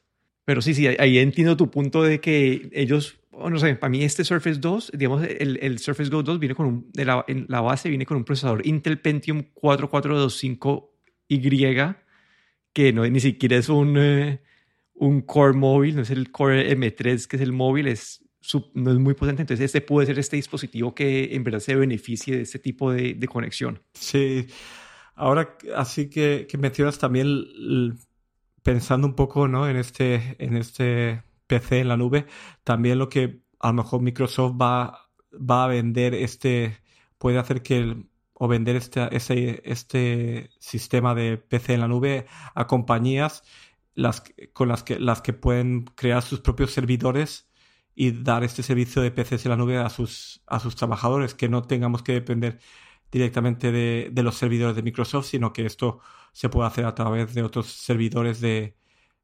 Pero 0.45 0.63
sí, 0.63 0.73
sí, 0.73 0.87
ahí 0.87 1.19
entiendo 1.19 1.55
tu 1.55 1.69
punto 1.69 2.01
de 2.01 2.19
que 2.19 2.69
ellos 2.73 3.20
no 3.31 3.59
sé, 3.59 3.75
para 3.75 3.89
mí 3.89 4.03
este 4.03 4.23
Surface 4.23 4.59
2, 4.59 4.91
digamos, 4.93 5.23
el, 5.23 5.59
el 5.61 5.79
Surface 5.79 6.09
Go 6.09 6.23
2 6.23 6.39
viene 6.39 6.55
con 6.55 6.65
un, 6.65 6.89
de 6.91 7.03
la, 7.05 7.23
en 7.27 7.45
la 7.47 7.61
base 7.61 7.89
viene 7.89 8.05
con 8.05 8.17
un 8.17 8.25
procesador 8.25 8.67
Intel 8.67 8.99
Pentium 8.99 9.43
4425Y, 9.53 11.95
que 12.73 12.93
no, 12.93 13.07
ni 13.07 13.19
siquiera 13.19 13.57
es 13.57 13.69
un, 13.69 13.95
eh, 13.97 14.41
un 14.95 15.21
core 15.21 15.53
móvil, 15.53 15.95
no 15.95 16.01
es 16.01 16.09
el 16.09 16.31
core 16.31 16.75
M3, 16.77 17.27
que 17.27 17.37
es 17.37 17.41
el 17.41 17.53
móvil, 17.53 17.87
es, 17.87 18.25
no 18.73 18.91
es 18.91 18.97
muy 18.97 19.13
potente. 19.13 19.43
Entonces, 19.43 19.65
este 19.65 19.79
puede 19.81 20.07
ser 20.07 20.19
este 20.19 20.35
dispositivo 20.35 20.93
que 20.93 21.33
en 21.35 21.43
verdad 21.43 21.59
se 21.59 21.75
beneficie 21.75 22.35
de 22.35 22.41
este 22.43 22.59
tipo 22.59 22.91
de, 22.91 23.13
de 23.13 23.27
conexión. 23.27 23.81
Sí. 23.93 24.47
Ahora, 25.15 25.57
así 25.75 26.09
que, 26.09 26.47
que 26.49 26.57
mencionas 26.57 26.99
también, 26.99 27.45
pensando 28.63 29.07
un 29.07 29.15
poco 29.15 29.47
¿no? 29.47 29.69
en 29.69 29.77
este, 29.77 30.35
en 30.39 30.57
este 30.57 31.23
PC 31.51 31.81
en 31.81 31.89
la 31.89 31.97
nube, 31.97 32.27
también 32.63 32.97
lo 32.97 33.09
que 33.09 33.41
a 33.59 33.67
lo 33.67 33.73
mejor 33.73 34.01
Microsoft 34.01 34.55
va, 34.59 35.09
va 35.33 35.65
a 35.65 35.67
vender 35.67 36.15
este, 36.15 36.77
puede 37.17 37.39
hacer 37.39 37.61
que 37.61 38.05
o 38.33 38.47
vender 38.47 38.77
este, 38.77 39.69
este, 39.69 40.49
sistema 40.59 41.13
de 41.13 41.37
PC 41.37 41.73
en 41.73 41.81
la 41.81 41.87
nube 41.89 42.25
a 42.55 42.67
compañías 42.67 43.43
las, 43.93 44.23
con 44.53 44.69
las 44.69 44.83
que, 44.83 44.97
las 44.97 45.21
que 45.21 45.33
pueden 45.33 45.83
crear 45.95 46.23
sus 46.23 46.39
propios 46.39 46.71
servidores 46.71 47.49
y 47.95 48.11
dar 48.11 48.45
este 48.45 48.63
servicio 48.63 49.01
de 49.01 49.11
PCs 49.11 49.45
en 49.45 49.51
la 49.51 49.57
nube 49.57 49.77
a 49.77 49.89
sus, 49.89 50.41
a 50.47 50.59
sus 50.61 50.75
trabajadores, 50.77 51.35
que 51.35 51.49
no 51.49 51.63
tengamos 51.63 52.01
que 52.01 52.13
depender 52.13 52.59
directamente 53.11 53.73
de, 53.73 54.09
de 54.11 54.23
los 54.23 54.37
servidores 54.37 54.77
de 54.77 54.83
Microsoft, 54.83 55.27
sino 55.27 55.51
que 55.51 55.65
esto 55.65 55.99
se 56.31 56.47
puede 56.49 56.67
hacer 56.67 56.85
a 56.85 56.95
través 56.95 57.33
de 57.35 57.43
otros 57.43 57.67
servidores 57.67 58.39
de, 58.39 58.77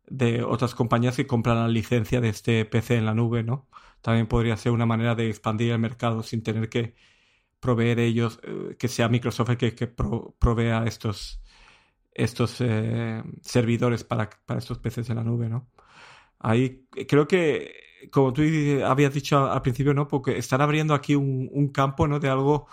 de 0.08 0.44
otras 0.44 0.76
compañías 0.76 1.16
que 1.16 1.28
compran 1.28 1.58
la 1.58 1.68
licencia 1.68 2.22
de 2.22 2.30
este 2.30 2.66
PC 2.66 2.98
en 2.98 3.06
la 3.06 3.14
nube, 3.14 3.44
¿no? 3.44 3.68
También 4.02 4.28
podría 4.28 4.58
ser 4.58 4.72
una 4.72 4.86
manera 4.86 5.16
de 5.16 5.30
expandir 5.30 5.72
el 5.72 5.80
mercado 5.80 6.24
sin 6.24 6.44
tener 6.44 6.70
que 6.70 6.96
proveer 7.60 8.00
ellos, 8.00 8.40
eh, 8.44 8.76
que 8.80 8.88
sea 8.88 9.10
Microsoft 9.10 9.50
el 9.62 9.76
que, 9.76 9.88
provea 9.88 10.86
estos, 10.86 11.42
estos 12.14 12.62
eh, 12.62 13.24
servidores 13.42 14.04
para, 14.04 14.30
para, 14.46 14.60
estos 14.60 14.80
PCs 14.80 15.10
en 15.10 15.18
la 15.18 15.24
nube, 15.24 15.50
¿no? 15.50 15.70
Ahí 16.40 16.86
creo 17.08 17.28
que, 17.28 17.74
como 18.12 18.34
tú 18.34 18.44
habías 18.86 19.14
dicho 19.14 19.52
al 19.52 19.62
principio, 19.62 19.94
¿no? 19.94 20.08
Porque 20.08 20.38
están 20.38 20.62
abriendo 20.62 20.94
aquí 20.94 21.16
un, 21.16 21.70
campo, 21.70 22.08
¿no? 22.08 22.20
De 22.20 22.30
algo, 22.30 22.68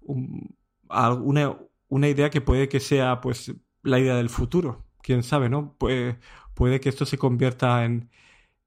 una, 0.00 1.58
una 1.88 2.08
idea 2.08 2.30
que 2.30 2.40
puede 2.40 2.68
que 2.68 2.80
sea, 2.80 3.20
pues, 3.20 3.52
la 3.82 3.98
idea 3.98 4.16
del 4.16 4.30
futuro. 4.30 4.84
Quién 5.02 5.22
sabe, 5.22 5.48
¿no? 5.48 5.74
Pues 5.78 6.16
puede 6.58 6.80
que 6.80 6.88
esto 6.88 7.06
se 7.06 7.18
convierta 7.18 7.84
en, 7.84 8.10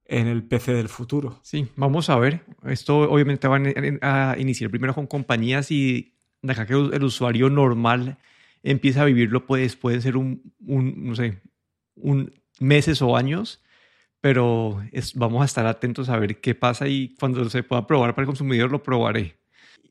en 0.05 0.27
el 0.27 0.43
PC 0.43 0.73
del 0.73 0.87
futuro. 0.87 1.41
Sí, 1.43 1.67
vamos 1.75 2.09
a 2.09 2.17
ver. 2.17 2.39
Esto 2.65 2.99
obviamente 2.99 3.49
va 3.49 3.59
a 4.01 4.39
iniciar 4.39 4.71
primero 4.71 4.95
con 4.95 5.07
compañías 5.07 5.71
y 5.71 6.13
de 6.41 6.53
acá 6.53 6.65
que 6.65 6.73
el 6.73 7.03
usuario 7.03 7.49
normal 7.49 8.17
empieza 8.63 9.01
a 9.01 9.05
vivirlo, 9.05 9.45
pues 9.45 9.75
puede 9.75 9.99
ser 9.99 10.15
un, 10.15 10.53
un 10.65 11.09
no 11.09 11.15
sé, 11.15 11.41
un 11.95 12.33
meses 12.61 13.01
o 13.01 13.17
años, 13.17 13.61
pero 14.21 14.81
vamos 15.15 15.41
a 15.41 15.45
estar 15.45 15.65
atentos 15.65 16.07
a 16.07 16.17
ver 16.17 16.39
qué 16.39 16.55
pasa 16.55 16.87
y 16.87 17.13
cuando 17.19 17.49
se 17.49 17.61
pueda 17.61 17.85
probar 17.85 18.15
para 18.15 18.23
el 18.23 18.27
consumidor 18.27 18.71
lo 18.71 18.81
probaré. 18.81 19.35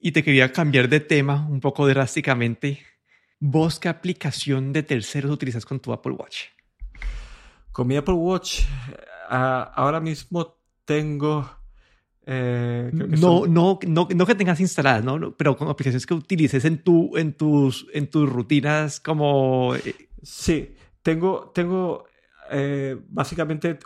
Y 0.01 0.13
te 0.13 0.25
quería 0.25 0.53
cambiar 0.53 0.89
de 0.89 1.01
tema 1.01 1.47
un 1.51 1.61
poco 1.61 1.87
drásticamente. 1.87 2.81
¿Vos 3.41 3.79
qué 3.79 3.91
aplicación 3.91 4.73
de 4.73 4.85
terceros 4.85 5.31
utilizas 5.31 5.67
con 5.67 5.81
tu 5.81 5.93
Apple 5.93 6.13
Watch? 6.13 6.47
Con 7.73 7.87
mi 7.87 7.97
Apple 7.97 8.15
Watch 8.15 8.63
ahora 9.31 10.01
mismo 10.01 10.57
tengo... 10.85 11.49
Eh, 12.27 12.91
no, 12.93 13.47
no, 13.47 13.79
no, 13.87 14.09
no, 14.15 14.27
que 14.27 14.35
tengas 14.35 14.61
instaladas, 14.61 15.03
¿no? 15.03 15.35
pero 15.37 15.57
con 15.57 15.69
aplicaciones 15.69 16.07
que 16.07 16.15
utilices 16.15 16.65
en, 16.65 16.83
tu, 16.83 17.17
en, 17.17 17.33
tus, 17.33 17.87
en 17.93 18.09
tus 18.09 18.29
rutinas 18.29 19.01
como... 19.01 19.75
Eh, 19.75 20.09
sí, 20.23 20.75
tengo, 21.03 21.51
tengo 21.55 22.05
eh, 22.51 22.97
básicamente 23.09 23.79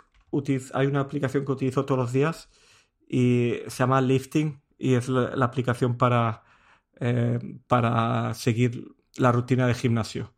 hay 0.73 0.87
una 0.87 0.99
aplicación 0.99 1.45
que 1.45 1.51
utilizo 1.53 1.85
todos 1.85 1.99
los 1.99 2.11
días 2.11 2.49
y 3.07 3.53
se 3.67 3.77
llama 3.77 4.01
Lifting 4.01 4.61
y 4.77 4.95
es 4.95 5.07
la, 5.07 5.45
aplicación 5.45 5.97
para, 5.97 6.43
para 7.67 8.33
seguir 8.33 8.83
la 9.15 9.31
rutina 9.31 9.65
de 9.65 9.73
gimnasio. 9.75 10.33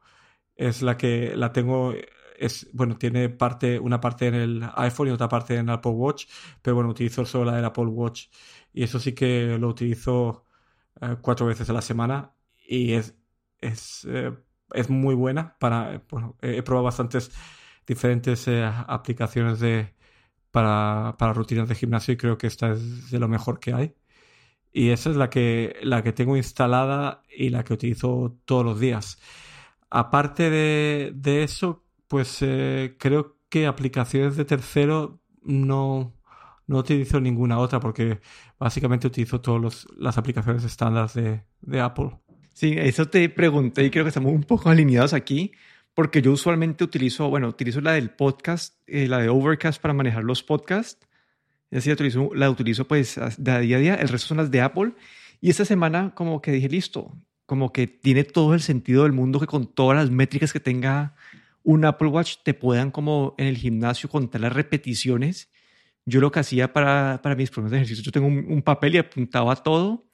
Es 0.56 0.84
la 0.84 0.98
que 0.98 1.36
la 1.36 1.52
tengo 1.52 1.94
es, 2.38 2.70
bueno, 2.74 2.98
tiene 2.98 3.30
parte, 3.30 3.80
una 3.80 4.00
parte 4.00 4.28
en 4.28 4.36
el 4.36 4.70
iPhone 4.76 5.08
y 5.10 5.12
otra 5.12 5.30
parte 5.30 5.56
en 5.58 5.70
Apple 5.70 5.92
Watch, 5.92 6.26
pero 6.62 6.76
bueno, 6.76 6.90
utilizo 6.90 7.26
solo 7.26 7.46
la 7.46 7.56
del 7.58 7.66
Apple 7.66 7.86
Watch 7.86 8.28
y 8.74 8.84
eso 8.84 9.00
sí 9.00 9.14
que 9.14 9.58
lo 9.60 9.68
utilizo 9.70 10.46
eh, 11.02 11.18
cuatro 11.22 11.46
veces 11.48 11.70
a 11.70 11.74
la 11.74 11.82
semana 11.82 12.34
y 12.68 12.94
es, 12.94 13.16
es, 13.60 14.06
eh, 14.10 14.34
es 14.74 14.90
muy 14.90 15.16
buena 15.16 15.58
para, 15.60 16.04
bueno, 16.10 16.38
he 16.42 16.62
probado 16.64 16.86
bastantes 16.86 17.32
diferentes 17.88 18.48
eh, 18.48 18.64
aplicaciones 18.66 19.60
de, 19.60 19.96
para, 20.52 21.16
para 21.18 21.34
rutinas 21.34 21.70
de 21.70 21.76
gimnasio 21.76 22.14
y 22.14 22.18
creo 22.18 22.38
que 22.38 22.48
esta 22.48 22.72
es 22.74 23.12
de 23.12 23.20
lo 23.20 23.28
mejor 23.28 23.60
que 23.60 23.74
hay. 23.74 23.96
Y 24.72 24.90
esa 24.92 25.10
es 25.10 25.16
la 25.16 25.30
que, 25.30 25.78
la 25.84 26.04
que 26.04 26.14
tengo 26.14 26.38
instalada 26.38 27.24
y 27.36 27.50
la 27.50 27.64
que 27.64 27.74
utilizo 27.74 28.38
todos 28.46 28.66
los 28.66 28.80
días. 28.80 29.20
Aparte 29.90 30.50
de, 30.50 31.12
de 31.16 31.44
eso, 31.44 31.86
pues 32.08 32.38
eh, 32.42 32.96
creo 33.00 33.38
que 33.50 33.68
aplicaciones 33.68 34.36
de 34.36 34.46
tercero 34.46 35.20
no, 35.42 36.14
no 36.68 36.78
utilizo 36.78 37.20
ninguna 37.20 37.60
otra 37.60 37.80
porque 37.80 38.20
básicamente 38.60 39.08
utilizo 39.08 39.42
todas 39.42 39.88
las 39.98 40.18
aplicaciones 40.18 40.64
estándar 40.64 41.12
de, 41.12 41.44
de, 41.62 41.80
Apple. 41.80 42.12
Sí, 42.54 42.76
eso 42.78 43.08
te 43.08 43.30
pregunté 43.30 43.86
y 43.86 43.90
creo 43.90 44.04
que 44.04 44.10
estamos 44.10 44.34
un 44.34 44.44
poco 44.44 44.70
alineados 44.70 45.14
aquí 45.14 45.52
porque 45.98 46.22
yo 46.22 46.32
usualmente 46.32 46.84
utilizo, 46.84 47.28
bueno, 47.28 47.48
utilizo 47.48 47.82
la 47.82 47.94
del 47.94 48.12
podcast, 48.12 48.76
eh, 48.86 49.08
la 49.08 49.18
de 49.18 49.30
Overcast 49.30 49.82
para 49.82 49.96
manejar 49.96 50.24
los 50.24 50.44
podcasts. 50.44 51.08
Así 51.72 51.90
la 51.90 51.96
utilizo, 51.96 52.30
la 52.36 52.52
utilizo 52.52 52.88
pues 52.88 53.20
de 53.38 53.62
día 53.62 53.78
a 53.78 53.80
día. 53.80 53.96
El 53.96 54.08
resto 54.08 54.28
son 54.28 54.38
las 54.38 54.52
de 54.52 54.62
Apple. 54.62 54.94
Y 55.42 55.50
esta 55.50 55.66
semana 55.66 56.14
como 56.14 56.40
que 56.40 56.52
dije, 56.52 56.70
listo, 56.70 57.18
como 57.48 57.74
que 57.74 57.88
tiene 57.88 58.24
todo 58.24 58.54
el 58.54 58.62
sentido 58.62 59.04
del 59.04 59.12
mundo 59.12 59.40
que 59.40 59.48
con 59.48 59.74
todas 59.74 59.98
las 59.98 60.12
métricas 60.12 60.54
que 60.54 60.60
tenga 60.60 61.16
un 61.68 61.84
Apple 61.84 62.08
Watch 62.08 62.38
te 62.46 62.54
puedan 62.54 62.92
como 62.92 63.36
en 63.38 63.48
el 63.48 63.58
gimnasio 63.58 64.08
contar 64.08 64.40
las 64.40 64.54
repeticiones. 64.54 65.52
Yo 66.06 66.22
lo 66.22 66.32
que 66.32 66.40
hacía 66.40 66.72
para, 66.72 67.20
para 67.22 67.36
mis 67.36 67.50
problemas 67.50 67.72
de 67.72 67.78
ejercicio, 67.80 68.06
yo 68.06 68.12
tengo 68.14 68.26
un, 68.26 68.62
papel 68.62 68.96
y 68.96 69.00
apuntaba 69.00 69.54
todo, 69.58 70.10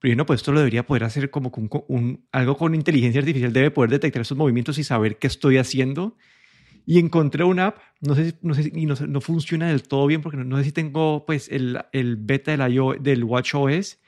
pero 0.00 0.10
yo 0.10 0.16
no, 0.16 0.26
pues 0.26 0.40
esto 0.40 0.50
lo 0.50 0.58
debería 0.58 0.84
poder 0.84 1.04
hacer 1.04 1.30
como 1.30 1.52
un, 1.54 1.70
un, 1.86 2.26
algo 2.32 2.56
con 2.56 2.74
inteligencia 2.74 3.20
artificial, 3.20 3.52
debe 3.52 3.70
poder 3.70 3.90
detectar 3.92 4.22
esos 4.22 4.36
movimientos 4.36 4.78
y 4.78 4.84
saber 4.84 5.16
qué 5.18 5.28
estoy 5.28 5.58
haciendo. 5.58 6.16
Y 6.86 6.98
encontré 6.98 7.44
una 7.44 7.66
app, 7.66 7.78
no 8.00 8.16
sé, 8.16 8.34
no 8.42 8.54
sé 8.54 8.72
y 8.74 8.86
no, 8.86 8.96
no, 9.06 9.20
funciona 9.20 9.68
del 9.68 9.84
todo 9.84 10.08
bien 10.08 10.22
porque 10.22 10.38
no, 10.38 10.58
sé 10.58 10.64
si 10.64 10.72
tengo 10.72 11.24
pues 11.24 11.48
el, 11.52 11.78
el 11.92 12.16
beta 12.16 12.50
del, 12.56 12.96
del 13.00 13.22
Watch 13.22 13.54
OS, 13.54 14.00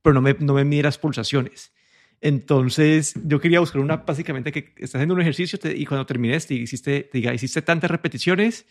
pero 0.00 0.14
no 0.14 0.22
me, 0.22 0.34
no 0.40 0.54
me 0.54 0.64
mide 0.64 0.84
las 0.84 0.96
pulsaciones. 0.96 1.75
Entonces, 2.20 3.14
yo 3.24 3.40
quería 3.40 3.60
buscar 3.60 3.80
una 3.80 3.98
básicamente 3.98 4.50
que 4.52 4.72
estás 4.76 4.96
haciendo 4.96 5.14
un 5.14 5.20
ejercicio 5.20 5.58
y 5.74 5.84
cuando 5.84 6.06
termines 6.06 6.46
te, 6.46 6.54
hiciste, 6.54 7.02
te 7.02 7.18
diga, 7.18 7.34
hiciste 7.34 7.62
tantas 7.62 7.90
repeticiones 7.90 8.66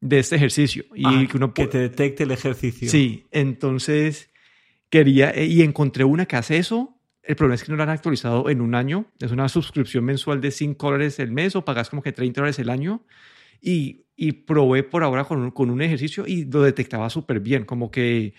de 0.00 0.18
este 0.18 0.36
ejercicio. 0.36 0.84
Y 0.94 1.04
ah, 1.04 1.26
que, 1.30 1.36
uno 1.36 1.52
que 1.52 1.66
te 1.66 1.78
detecte 1.78 2.22
el 2.22 2.30
ejercicio. 2.30 2.88
Sí, 2.88 3.26
entonces 3.30 4.30
quería 4.90 5.30
eh, 5.30 5.46
y 5.46 5.62
encontré 5.62 6.04
una 6.04 6.26
que 6.26 6.36
hace 6.36 6.58
eso. 6.58 6.94
El 7.22 7.36
problema 7.36 7.56
es 7.56 7.64
que 7.64 7.70
no 7.70 7.76
la 7.76 7.84
han 7.84 7.90
actualizado 7.90 8.48
en 8.48 8.60
un 8.62 8.74
año. 8.74 9.06
Es 9.20 9.32
una 9.32 9.48
suscripción 9.48 10.04
mensual 10.04 10.40
de 10.40 10.50
5 10.50 10.86
dólares 10.86 11.18
el 11.18 11.30
mes 11.30 11.56
o 11.56 11.64
pagas 11.64 11.90
como 11.90 12.02
que 12.02 12.12
30 12.12 12.40
dólares 12.40 12.58
el 12.58 12.70
año. 12.70 13.02
Y, 13.60 14.06
y 14.16 14.32
probé 14.32 14.82
por 14.82 15.02
ahora 15.02 15.24
con 15.24 15.40
un, 15.40 15.50
con 15.50 15.68
un 15.68 15.82
ejercicio 15.82 16.26
y 16.26 16.46
lo 16.46 16.62
detectaba 16.62 17.10
súper 17.10 17.40
bien. 17.40 17.64
Como 17.64 17.90
que 17.90 18.32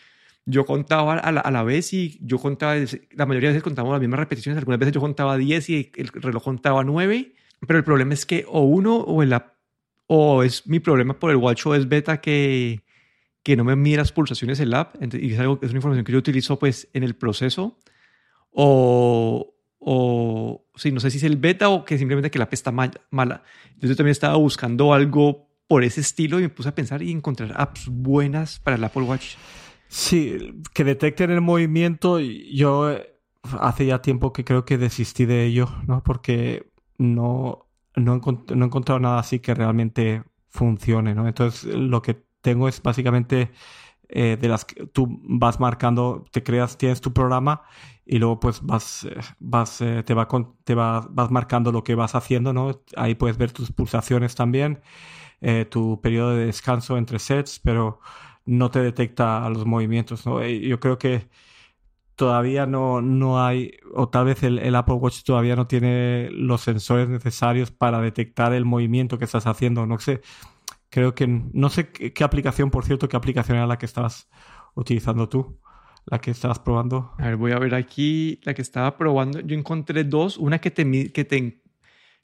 yo 0.46 0.66
contaba 0.66 1.16
a 1.16 1.52
la, 1.52 1.64
vez 1.64 1.94
y 1.94 2.18
yo 2.22 2.40
contaba, 2.40 2.76
la 3.12 3.26
mayoría 3.26 3.50
de 3.50 3.54
veces 3.54 3.64
contábamos 3.64 3.94
las 3.94 4.02
mismas 4.02 4.20
repeticiones. 4.20 4.58
Algunas 4.58 4.80
veces 4.80 4.94
yo 4.94 5.02
contaba 5.02 5.38
10 5.38 5.70
y 5.70 5.92
el 5.96 6.08
reloj 6.08 6.44
contaba 6.44 6.84
9. 6.84 7.34
Pero 7.68 7.78
el 7.78 7.84
problema 7.84 8.14
es 8.14 8.26
que 8.26 8.46
o 8.48 8.62
uno 8.62 8.98
o 8.98 9.22
el 9.22 9.36
o 10.08 10.44
es 10.44 10.66
mi 10.66 10.80
problema 10.80 11.20
por 11.20 11.30
el 11.30 11.38
WatchOS 11.38 11.88
beta 11.88 12.20
que 12.20 12.82
que 13.44 13.56
no 13.56 13.64
me 13.64 13.76
mide 13.76 13.98
las 13.98 14.12
pulsaciones 14.12 14.60
el 14.60 14.74
app, 14.74 14.96
y 15.14 15.34
es, 15.34 15.40
algo, 15.40 15.60
es 15.62 15.70
una 15.70 15.78
información 15.78 16.06
que 16.06 16.12
yo 16.12 16.20
utilizo 16.20 16.60
pues 16.60 16.90
en 16.94 17.04
el 17.04 17.16
proceso, 17.16 17.80
o, 18.52 19.56
o 19.80 20.66
sí, 20.76 20.92
no 20.92 21.00
sé 21.00 21.10
si 21.12 21.18
es 21.18 21.24
el 21.24 21.38
beta 21.38 21.70
o 21.70 21.86
que 21.86 21.98
simplemente 21.98 22.32
que 22.32 22.40
la 22.40 22.46
app 22.46 22.54
está 22.54 22.72
mal, 22.72 22.92
mala. 23.10 23.44
Entonces 23.66 23.92
yo 23.92 23.96
también 23.96 24.12
estaba 24.12 24.36
buscando 24.36 24.94
algo 24.94 25.50
por 25.68 25.84
ese 25.84 26.02
estilo 26.02 26.40
y 26.40 26.44
me 26.44 26.50
puse 26.50 26.70
a 26.70 26.76
pensar 26.76 27.02
y 27.02 27.12
encontrar 27.12 27.54
apps 27.56 27.88
buenas 27.88 28.60
para 28.60 28.76
el 28.76 28.84
Apple 28.84 29.04
Watch. 29.04 29.36
Sí, 29.90 30.38
que 30.74 30.84
detecten 30.84 31.32
el 31.32 31.42
movimiento. 31.42 32.20
Yo 32.20 32.92
eh, 32.92 33.20
hace 33.60 33.86
ya 33.88 34.02
tiempo 34.02 34.32
que 34.34 34.46
creo 34.46 34.64
que 34.66 34.78
desistí 34.78 35.26
de 35.26 35.46
ello, 35.46 35.68
¿no? 35.88 36.04
Porque 36.04 36.72
no, 36.98 37.68
no, 37.96 38.16
no 38.18 38.66
he 38.66 38.68
encontrado 38.68 39.00
nada 39.00 39.20
así 39.20 39.40
que 39.40 39.56
realmente 39.56 40.24
funcione, 40.50 41.16
¿no? 41.16 41.28
Entonces 41.28 41.64
lo 41.76 42.02
que 42.02 42.24
tengo 42.42 42.68
es 42.68 42.82
básicamente 42.84 43.52
eh, 44.10 44.38
de 44.42 44.48
las 44.50 44.66
que 44.66 44.88
tú 44.88 45.08
vas 45.24 45.60
marcando, 45.60 46.26
te 46.32 46.44
creas, 46.44 46.78
tienes 46.78 47.02
tu 47.02 47.14
programa 47.14 47.64
y 48.06 48.20
luego 48.20 48.40
pues 48.40 48.62
vas, 48.64 49.06
eh, 49.06 49.16
vas, 49.40 49.82
eh, 49.82 50.04
te, 50.04 50.14
va 50.16 50.28
te 50.66 50.76
va, 50.76 51.08
vas 51.12 51.32
marcando 51.32 51.72
lo 51.72 51.84
que 51.84 51.96
vas 51.96 52.16
haciendo, 52.16 52.54
¿no? 52.54 52.82
Ahí 52.98 53.16
puedes 53.16 53.38
ver 53.38 53.52
tus 53.54 53.72
pulsaciones 53.72 54.36
también, 54.36 54.82
tu 55.70 56.02
periodo 56.02 56.36
de 56.36 56.48
descanso 56.48 56.98
entre 56.98 57.20
sets, 57.20 57.60
pero 57.60 58.02
no 58.50 58.72
te 58.72 58.80
detecta 58.80 59.48
los 59.50 59.66
movimientos, 59.66 60.26
¿no? 60.26 60.46
Yo 60.46 60.80
creo 60.80 60.98
que 60.98 61.28
todavía 62.16 62.66
no, 62.66 63.02
no 63.02 63.44
hay, 63.46 63.78
o 63.94 64.10
tal 64.10 64.26
vez 64.26 64.44
el, 64.44 64.60
el, 64.60 64.76
Apple 64.76 64.96
Watch 64.96 65.24
todavía 65.24 65.56
no 65.56 65.68
tiene 65.68 66.30
los 66.32 66.62
sensores 66.62 67.08
necesarios 67.08 67.72
para 67.72 68.02
detectar 68.02 68.54
el 68.54 68.66
movimiento 68.66 69.18
que 69.18 69.26
estás 69.26 69.48
haciendo. 69.48 69.86
No 69.86 70.00
sé, 70.00 70.22
Creo 70.90 71.14
que 71.14 71.28
no 71.28 71.70
sé 71.70 71.92
qué, 71.92 72.24
aplicación, 72.24 72.72
por 72.72 72.84
cierto, 72.84 73.08
qué 73.08 73.16
aplicación 73.16 73.58
era 73.58 73.68
la 73.68 73.78
que 73.78 73.86
estabas 73.86 74.28
utilizando 74.74 75.30
tú, 75.30 75.60
la 76.06 76.20
que 76.20 76.32
estabas 76.32 76.58
probando. 76.60 77.12
A 77.20 77.26
ver, 77.26 77.36
voy 77.36 77.52
a 77.52 77.60
ver 77.60 77.76
aquí 77.76 78.40
la 78.44 78.56
que 78.56 78.64
estaba 78.64 78.98
probando. 78.98 79.40
Yo 79.42 79.56
encontré 79.56 80.04
dos, 80.04 80.38
una 80.38 80.60
que 80.60 80.72
te 80.72 81.12
que 81.12 81.26
te, 81.26 81.62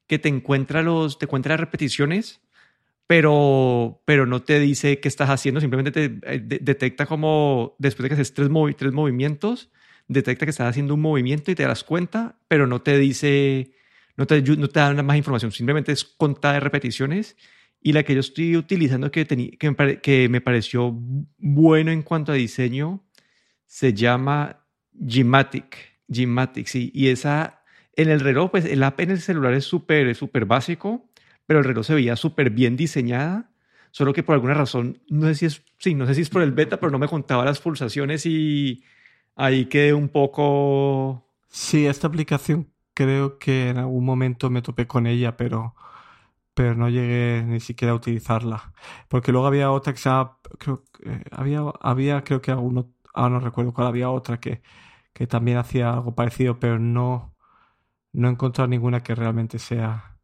que 0.07 0.17
te 0.17 0.29
encuentra 0.29 0.81
los 0.81 1.19
te 1.19 1.25
encuentra 1.25 1.57
repeticiones, 1.57 2.41
pero 3.07 4.01
pero 4.05 4.25
no 4.25 4.41
te 4.41 4.59
dice 4.59 4.99
qué 4.99 5.07
estás 5.07 5.29
haciendo, 5.29 5.61
simplemente 5.61 5.91
te 5.91 6.19
eh, 6.23 6.39
detecta 6.39 7.05
como 7.05 7.75
después 7.79 8.03
de 8.03 8.09
que 8.09 8.21
haces 8.21 8.33
tres, 8.33 8.49
movimientos, 8.49 9.71
detecta 10.07 10.45
que 10.45 10.51
estás 10.51 10.69
haciendo 10.69 10.93
un 10.93 11.01
movimiento 11.01 11.51
y 11.51 11.55
te 11.55 11.63
das 11.63 11.83
cuenta, 11.83 12.37
pero 12.47 12.67
no 12.67 12.81
te 12.81 12.97
dice 12.97 13.71
no 14.17 14.25
te, 14.25 14.41
no 14.41 14.69
te 14.69 15.03
más 15.03 15.17
información, 15.17 15.51
simplemente 15.51 15.91
es 15.91 16.03
contada 16.03 16.55
de 16.55 16.59
repeticiones 16.61 17.35
y 17.81 17.93
la 17.93 18.03
que 18.03 18.15
yo 18.15 18.21
estoy 18.21 18.57
utilizando 18.57 19.11
que, 19.11 19.25
que, 19.27 19.71
me 19.71 20.01
que 20.01 20.29
me 20.29 20.41
pareció 20.41 20.91
bueno 21.37 21.91
en 21.91 22.01
cuanto 22.01 22.31
a 22.31 22.35
diseño 22.35 23.05
se 23.67 23.93
llama 23.93 24.65
Gmatic. 24.93 25.99
Gmatic, 26.07 26.67
sí. 26.67 26.91
Y 26.93 27.09
esa 27.09 27.63
en 27.95 28.09
el 28.09 28.21
reloj, 28.21 28.51
pues 28.51 28.65
el 28.65 28.81
app 28.83 28.99
en 29.01 29.11
el 29.11 29.21
celular 29.21 29.53
es 29.53 29.65
súper 29.65 30.15
súper 30.15 30.45
básico, 30.45 31.09
pero 31.45 31.59
el 31.59 31.65
reloj 31.65 31.85
se 31.85 31.95
veía 31.95 32.15
súper 32.15 32.49
bien 32.49 32.75
diseñada. 32.75 33.51
Solo 33.91 34.13
que 34.13 34.23
por 34.23 34.35
alguna 34.35 34.53
razón, 34.53 35.01
no 35.09 35.27
sé 35.27 35.35
si 35.35 35.45
es, 35.45 35.63
sí, 35.79 35.95
no 35.95 36.05
sé 36.05 36.15
si 36.15 36.21
es 36.21 36.29
por 36.29 36.41
el 36.41 36.51
beta, 36.51 36.79
pero 36.79 36.91
no 36.91 36.99
me 36.99 37.07
contaba 37.07 37.45
las 37.45 37.61
pulsaciones 37.61 38.25
y 38.25 38.83
ahí 39.35 39.65
quedé 39.67 39.93
un 39.93 40.09
poco... 40.09 41.29
Sí, 41.47 41.85
esta 41.87 42.07
aplicación 42.07 42.71
creo 42.93 43.39
que 43.39 43.69
en 43.69 43.77
algún 43.77 44.05
momento 44.05 44.49
me 44.49 44.61
topé 44.61 44.87
con 44.87 45.07
ella, 45.07 45.37
pero 45.37 45.75
pero 46.55 46.75
no 46.75 46.89
llegué 46.89 47.43
ni 47.45 47.59
siquiera 47.59 47.93
a 47.93 47.95
utilizarla. 47.95 48.73
Porque 49.09 49.31
luego 49.31 49.47
había 49.47 49.71
otra 49.71 49.93
que 49.93 49.99
se 49.99 50.09
llama, 50.09 50.39
creo, 50.59 50.83
había, 51.31 51.61
había 51.81 52.23
creo 52.23 52.41
que 52.41 52.51
alguno, 52.51 52.93
ahora 53.13 53.35
no 53.35 53.39
recuerdo 53.41 53.73
cuál, 53.73 53.87
había 53.87 54.09
otra 54.09 54.39
que, 54.39 54.61
que 55.13 55.27
también 55.27 55.57
hacía 55.57 55.93
algo 55.93 56.15
parecido, 56.15 56.59
pero 56.59 56.79
no, 56.79 57.35
no 58.13 58.29
he 58.29 58.31
encontrado 58.31 58.67
ninguna 58.69 59.03
que 59.03 59.15
realmente 59.15 59.59
sea 59.59 60.14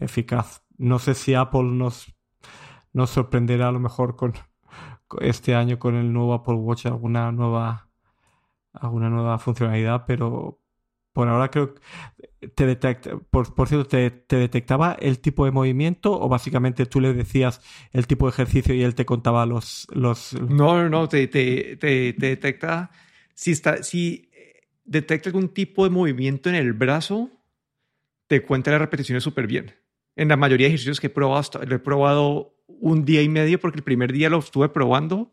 eficaz. 0.00 0.62
No 0.76 0.98
sé 0.98 1.14
si 1.14 1.34
Apple 1.34 1.64
nos, 1.64 2.14
nos 2.92 3.10
sorprenderá 3.10 3.68
a 3.68 3.72
lo 3.72 3.80
mejor 3.80 4.16
con, 4.16 4.34
este 5.20 5.54
año 5.54 5.78
con 5.78 5.94
el 5.94 6.12
nuevo 6.12 6.34
Apple 6.34 6.54
Watch 6.54 6.86
alguna 6.86 7.32
nueva 7.32 7.88
alguna 8.72 9.08
nueva 9.08 9.38
funcionalidad, 9.38 10.04
pero, 10.06 10.60
por 11.12 11.28
ahora 11.28 11.50
creo 11.50 11.74
que 11.74 12.48
te 12.54 12.66
detecta, 12.66 13.18
por, 13.30 13.52
por 13.54 13.68
cierto, 13.68 13.88
te, 13.88 14.36
detectaba 14.36 14.96
el 15.00 15.18
tipo 15.18 15.44
de 15.44 15.50
movimiento 15.50 16.12
o 16.12 16.28
básicamente 16.28 16.86
tú 16.86 17.00
le 17.00 17.12
decías 17.12 17.60
el 17.92 18.06
tipo 18.06 18.26
de 18.26 18.30
ejercicio 18.30 18.74
y 18.74 18.82
él 18.82 18.94
te 18.94 19.04
contaba 19.04 19.44
los... 19.46 19.88
los... 19.92 20.34
No, 20.34 20.80
no, 20.80 20.88
no, 20.88 21.08
te, 21.08 21.26
te, 21.26 21.76
te, 21.76 22.12
detecta 22.12 22.90
si, 23.34 23.50
está, 23.50 23.82
si 23.82 24.30
detecta 24.84 25.30
algún 25.30 25.48
tipo 25.48 25.84
de 25.84 25.90
movimiento 25.90 26.50
en 26.50 26.54
el 26.54 26.72
brazo, 26.72 27.30
te 28.28 28.42
cuenta 28.42 28.70
las 28.70 28.80
repeticiones 28.80 29.24
súper 29.24 29.46
bien. 29.48 29.74
En 30.18 30.28
la 30.28 30.36
mayoría 30.36 30.64
de 30.64 30.70
ejercicios 30.70 30.98
que 30.98 31.06
he 31.06 31.10
probado, 31.10 31.64
lo 31.64 31.76
he 31.76 31.78
probado 31.78 32.56
un 32.66 33.04
día 33.04 33.22
y 33.22 33.28
medio 33.28 33.60
porque 33.60 33.78
el 33.78 33.84
primer 33.84 34.12
día 34.12 34.28
lo 34.28 34.40
estuve 34.40 34.68
probando 34.68 35.30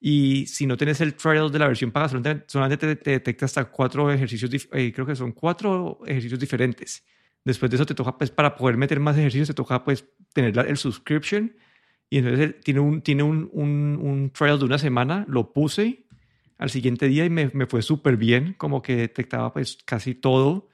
y 0.00 0.46
si 0.46 0.66
no 0.66 0.76
tienes 0.76 1.00
el 1.00 1.14
trial 1.14 1.52
de 1.52 1.60
la 1.60 1.68
versión 1.68 1.92
paga, 1.92 2.08
solamente, 2.08 2.96
te, 2.96 3.10
detecta 3.12 3.44
hasta 3.44 3.66
cuatro 3.66 4.10
ejercicios, 4.10 4.68
eh, 4.72 4.92
creo 4.92 5.06
que 5.06 5.14
son 5.14 5.30
cuatro 5.30 6.00
ejercicios 6.06 6.40
diferentes. 6.40 7.04
Después 7.44 7.70
de 7.70 7.76
eso 7.76 7.86
te 7.86 7.94
toca, 7.94 8.18
pues, 8.18 8.32
para 8.32 8.56
poder 8.56 8.76
meter 8.76 8.98
más 8.98 9.16
ejercicios, 9.16 9.46
te 9.46 9.54
toca, 9.54 9.84
pues, 9.84 10.04
tener 10.32 10.58
el 10.58 10.76
subscription. 10.76 11.54
Y 12.10 12.18
entonces 12.18 12.60
tiene 12.64 12.80
un, 12.80 13.02
tiene 13.02 13.22
un, 13.22 13.48
un, 13.52 13.98
un, 14.02 14.30
trial 14.30 14.58
de 14.58 14.64
una 14.64 14.78
semana, 14.78 15.24
lo 15.28 15.52
puse 15.52 16.06
al 16.58 16.70
siguiente 16.70 17.06
día 17.06 17.24
y 17.24 17.30
me, 17.30 17.50
me 17.54 17.66
fue 17.66 17.80
súper 17.80 18.16
bien, 18.16 18.54
como 18.58 18.82
que 18.82 18.96
detectaba, 18.96 19.52
pues, 19.52 19.78
casi 19.84 20.16
todo. 20.16 20.68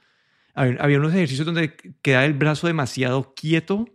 Había, 0.53 0.99
unos 0.99 1.13
ejercicios 1.13 1.45
donde 1.45 1.75
queda 2.01 2.25
el 2.25 2.33
brazo 2.33 2.67
demasiado 2.67 3.33
quieto, 3.33 3.87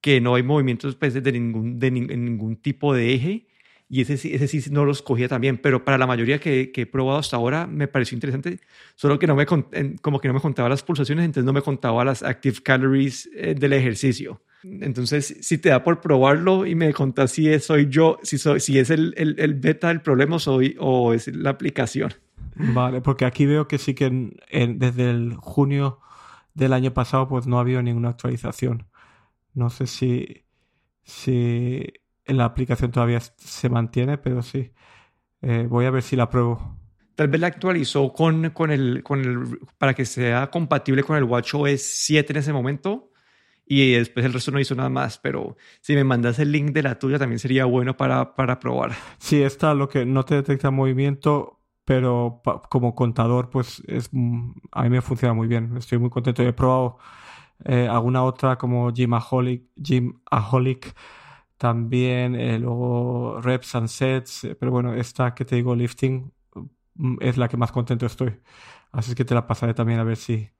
que 0.00 0.20
no 0.20 0.34
hay 0.34 0.42
movimientos, 0.42 0.94
pues, 0.96 1.14
de 1.14 1.32
ningún, 1.32 1.78
de, 1.78 1.90
ningún 1.90 2.56
tipo 2.56 2.94
de 2.94 3.14
eje 3.14 3.46
y 3.88 4.00
ese, 4.00 4.14
ese 4.14 4.48
sí 4.48 4.70
no 4.70 4.84
los 4.84 5.02
cogía 5.02 5.28
también, 5.28 5.58
pero 5.58 5.84
para 5.84 5.98
la 5.98 6.06
mayoría 6.06 6.38
que, 6.38 6.72
he 6.74 6.86
probado 6.86 7.18
hasta 7.18 7.36
ahora 7.36 7.66
me 7.66 7.86
pareció 7.86 8.16
interesante, 8.16 8.60
solo 8.94 9.18
que 9.18 9.26
no 9.26 9.36
me, 9.36 9.46
como 9.46 10.20
que 10.20 10.28
no 10.28 10.34
me 10.34 10.40
contaba 10.40 10.68
las 10.68 10.82
pulsaciones, 10.82 11.24
entonces 11.24 11.44
no 11.44 11.52
me 11.52 11.62
contaba 11.62 12.04
las 12.04 12.22
active 12.22 12.56
calories 12.62 13.28
eh, 13.34 13.54
del 13.54 13.72
ejercicio. 13.72 14.42
Entonces, 14.64 15.36
si 15.42 15.58
te 15.58 15.68
da 15.68 15.84
por 15.84 16.00
probarlo 16.00 16.64
y 16.64 16.74
me 16.74 16.94
contás 16.94 17.32
si 17.32 17.50
es, 17.50 17.66
soy 17.66 17.88
yo, 17.90 18.18
si 18.22 18.78
es 18.78 18.88
el, 18.88 19.12
el, 19.18 19.36
el 19.38 19.54
beta 19.54 19.88
del 19.88 20.00
problema 20.00 20.38
soy, 20.38 20.74
o 20.80 21.12
es 21.12 21.28
la 21.28 21.50
aplicación. 21.50 22.14
Vale, 22.56 23.00
porque 23.00 23.24
aquí 23.24 23.46
veo 23.46 23.66
que 23.68 23.78
sí 23.78 23.94
que 23.94 24.06
en, 24.06 24.78
desde 24.78 25.10
el 25.10 25.34
junio 25.36 26.00
del 26.54 26.72
año 26.72 26.92
pasado 26.92 27.28
pues 27.28 27.46
no 27.46 27.58
ha 27.58 27.60
habido 27.60 27.82
ninguna 27.82 28.10
actualización. 28.10 28.86
No 29.54 29.70
sé 29.70 29.86
si, 29.86 30.44
si 31.02 31.84
la 32.26 32.44
aplicación 32.44 32.90
todavía 32.90 33.20
se 33.20 33.68
mantiene, 33.68 34.18
pero 34.18 34.42
sí. 34.42 34.72
Eh, 35.42 35.66
voy 35.68 35.84
a 35.84 35.90
ver 35.90 36.02
si 36.02 36.16
la 36.16 36.30
pruebo. 36.30 36.78
Tal 37.14 37.28
vez 37.28 37.40
la 37.40 37.48
actualizó 37.48 38.12
con, 38.12 38.50
con, 38.50 38.70
el, 38.70 39.02
con 39.02 39.20
el, 39.20 39.58
para 39.78 39.94
que 39.94 40.04
sea 40.04 40.50
compatible 40.50 41.02
con 41.04 41.16
el 41.16 41.24
WatchOS 41.24 41.80
7 41.80 42.32
en 42.32 42.36
ese 42.38 42.52
momento 42.52 43.10
y 43.66 43.92
después 43.92 44.26
el 44.26 44.32
resto 44.32 44.50
no 44.50 44.60
hizo 44.60 44.74
nada 44.74 44.88
más, 44.88 45.18
pero 45.18 45.56
si 45.80 45.94
me 45.94 46.04
mandas 46.04 46.38
el 46.38 46.52
link 46.52 46.72
de 46.72 46.82
la 46.82 46.98
tuya 46.98 47.18
también 47.18 47.38
sería 47.38 47.64
bueno 47.64 47.96
para, 47.96 48.34
para 48.34 48.58
probar. 48.58 48.92
Sí, 49.18 49.42
está 49.42 49.74
lo 49.74 49.88
que 49.88 50.04
no 50.04 50.24
te 50.24 50.34
detecta 50.34 50.70
movimiento, 50.70 51.60
pero 51.84 52.42
como 52.70 52.94
contador 52.94 53.50
pues 53.50 53.82
es, 53.86 54.10
a 54.72 54.82
mí 54.82 54.90
me 54.90 55.02
funciona 55.02 55.34
muy 55.34 55.46
bien, 55.48 55.76
estoy 55.76 55.98
muy 55.98 56.10
contento. 56.10 56.42
He 56.42 56.52
probado 56.52 56.98
eh, 57.64 57.88
alguna 57.88 58.24
otra 58.24 58.56
como 58.56 58.92
Gymaholic, 58.92 59.64
Gymaholic 59.76 60.94
también 61.56 62.34
eh, 62.34 62.58
luego 62.58 63.40
reps 63.40 63.74
and 63.74 63.88
sets, 63.88 64.44
eh, 64.44 64.54
pero 64.54 64.72
bueno, 64.72 64.94
esta 64.94 65.34
que 65.34 65.44
te 65.44 65.56
digo, 65.56 65.74
lifting, 65.74 66.32
mm, 66.94 67.16
es 67.20 67.36
la 67.36 67.48
que 67.48 67.56
más 67.56 67.72
contento 67.72 68.06
estoy. 68.06 68.40
Así 68.92 69.14
que 69.14 69.24
te 69.24 69.34
la 69.34 69.46
pasaré 69.46 69.74
también 69.74 69.98
a 70.00 70.04
ver 70.04 70.16
si, 70.16 70.50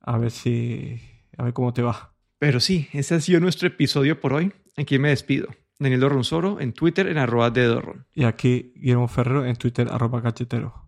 a 0.00 0.18
ver 0.18 0.30
si, 0.30 1.00
a 1.38 1.44
ver 1.44 1.52
cómo 1.52 1.72
te 1.72 1.82
va. 1.82 2.14
Pero 2.38 2.60
sí, 2.60 2.88
ese 2.92 3.14
ha 3.14 3.20
sido 3.20 3.40
nuestro 3.40 3.68
episodio 3.68 4.20
por 4.20 4.32
hoy. 4.32 4.52
Aquí 4.76 4.98
me 4.98 5.10
despido. 5.10 5.48
Daniel 5.78 6.00
Dorronsoro 6.00 6.60
en 6.60 6.72
Twitter 6.72 7.06
en 7.06 7.18
arroba 7.18 7.50
de 7.50 7.64
Dorron. 7.66 8.06
Y 8.14 8.24
aquí 8.24 8.72
Guillermo 8.76 9.08
Ferrero 9.08 9.44
en 9.44 9.56
Twitter 9.56 9.88
arroba 9.90 10.22
cachetero. 10.22 10.81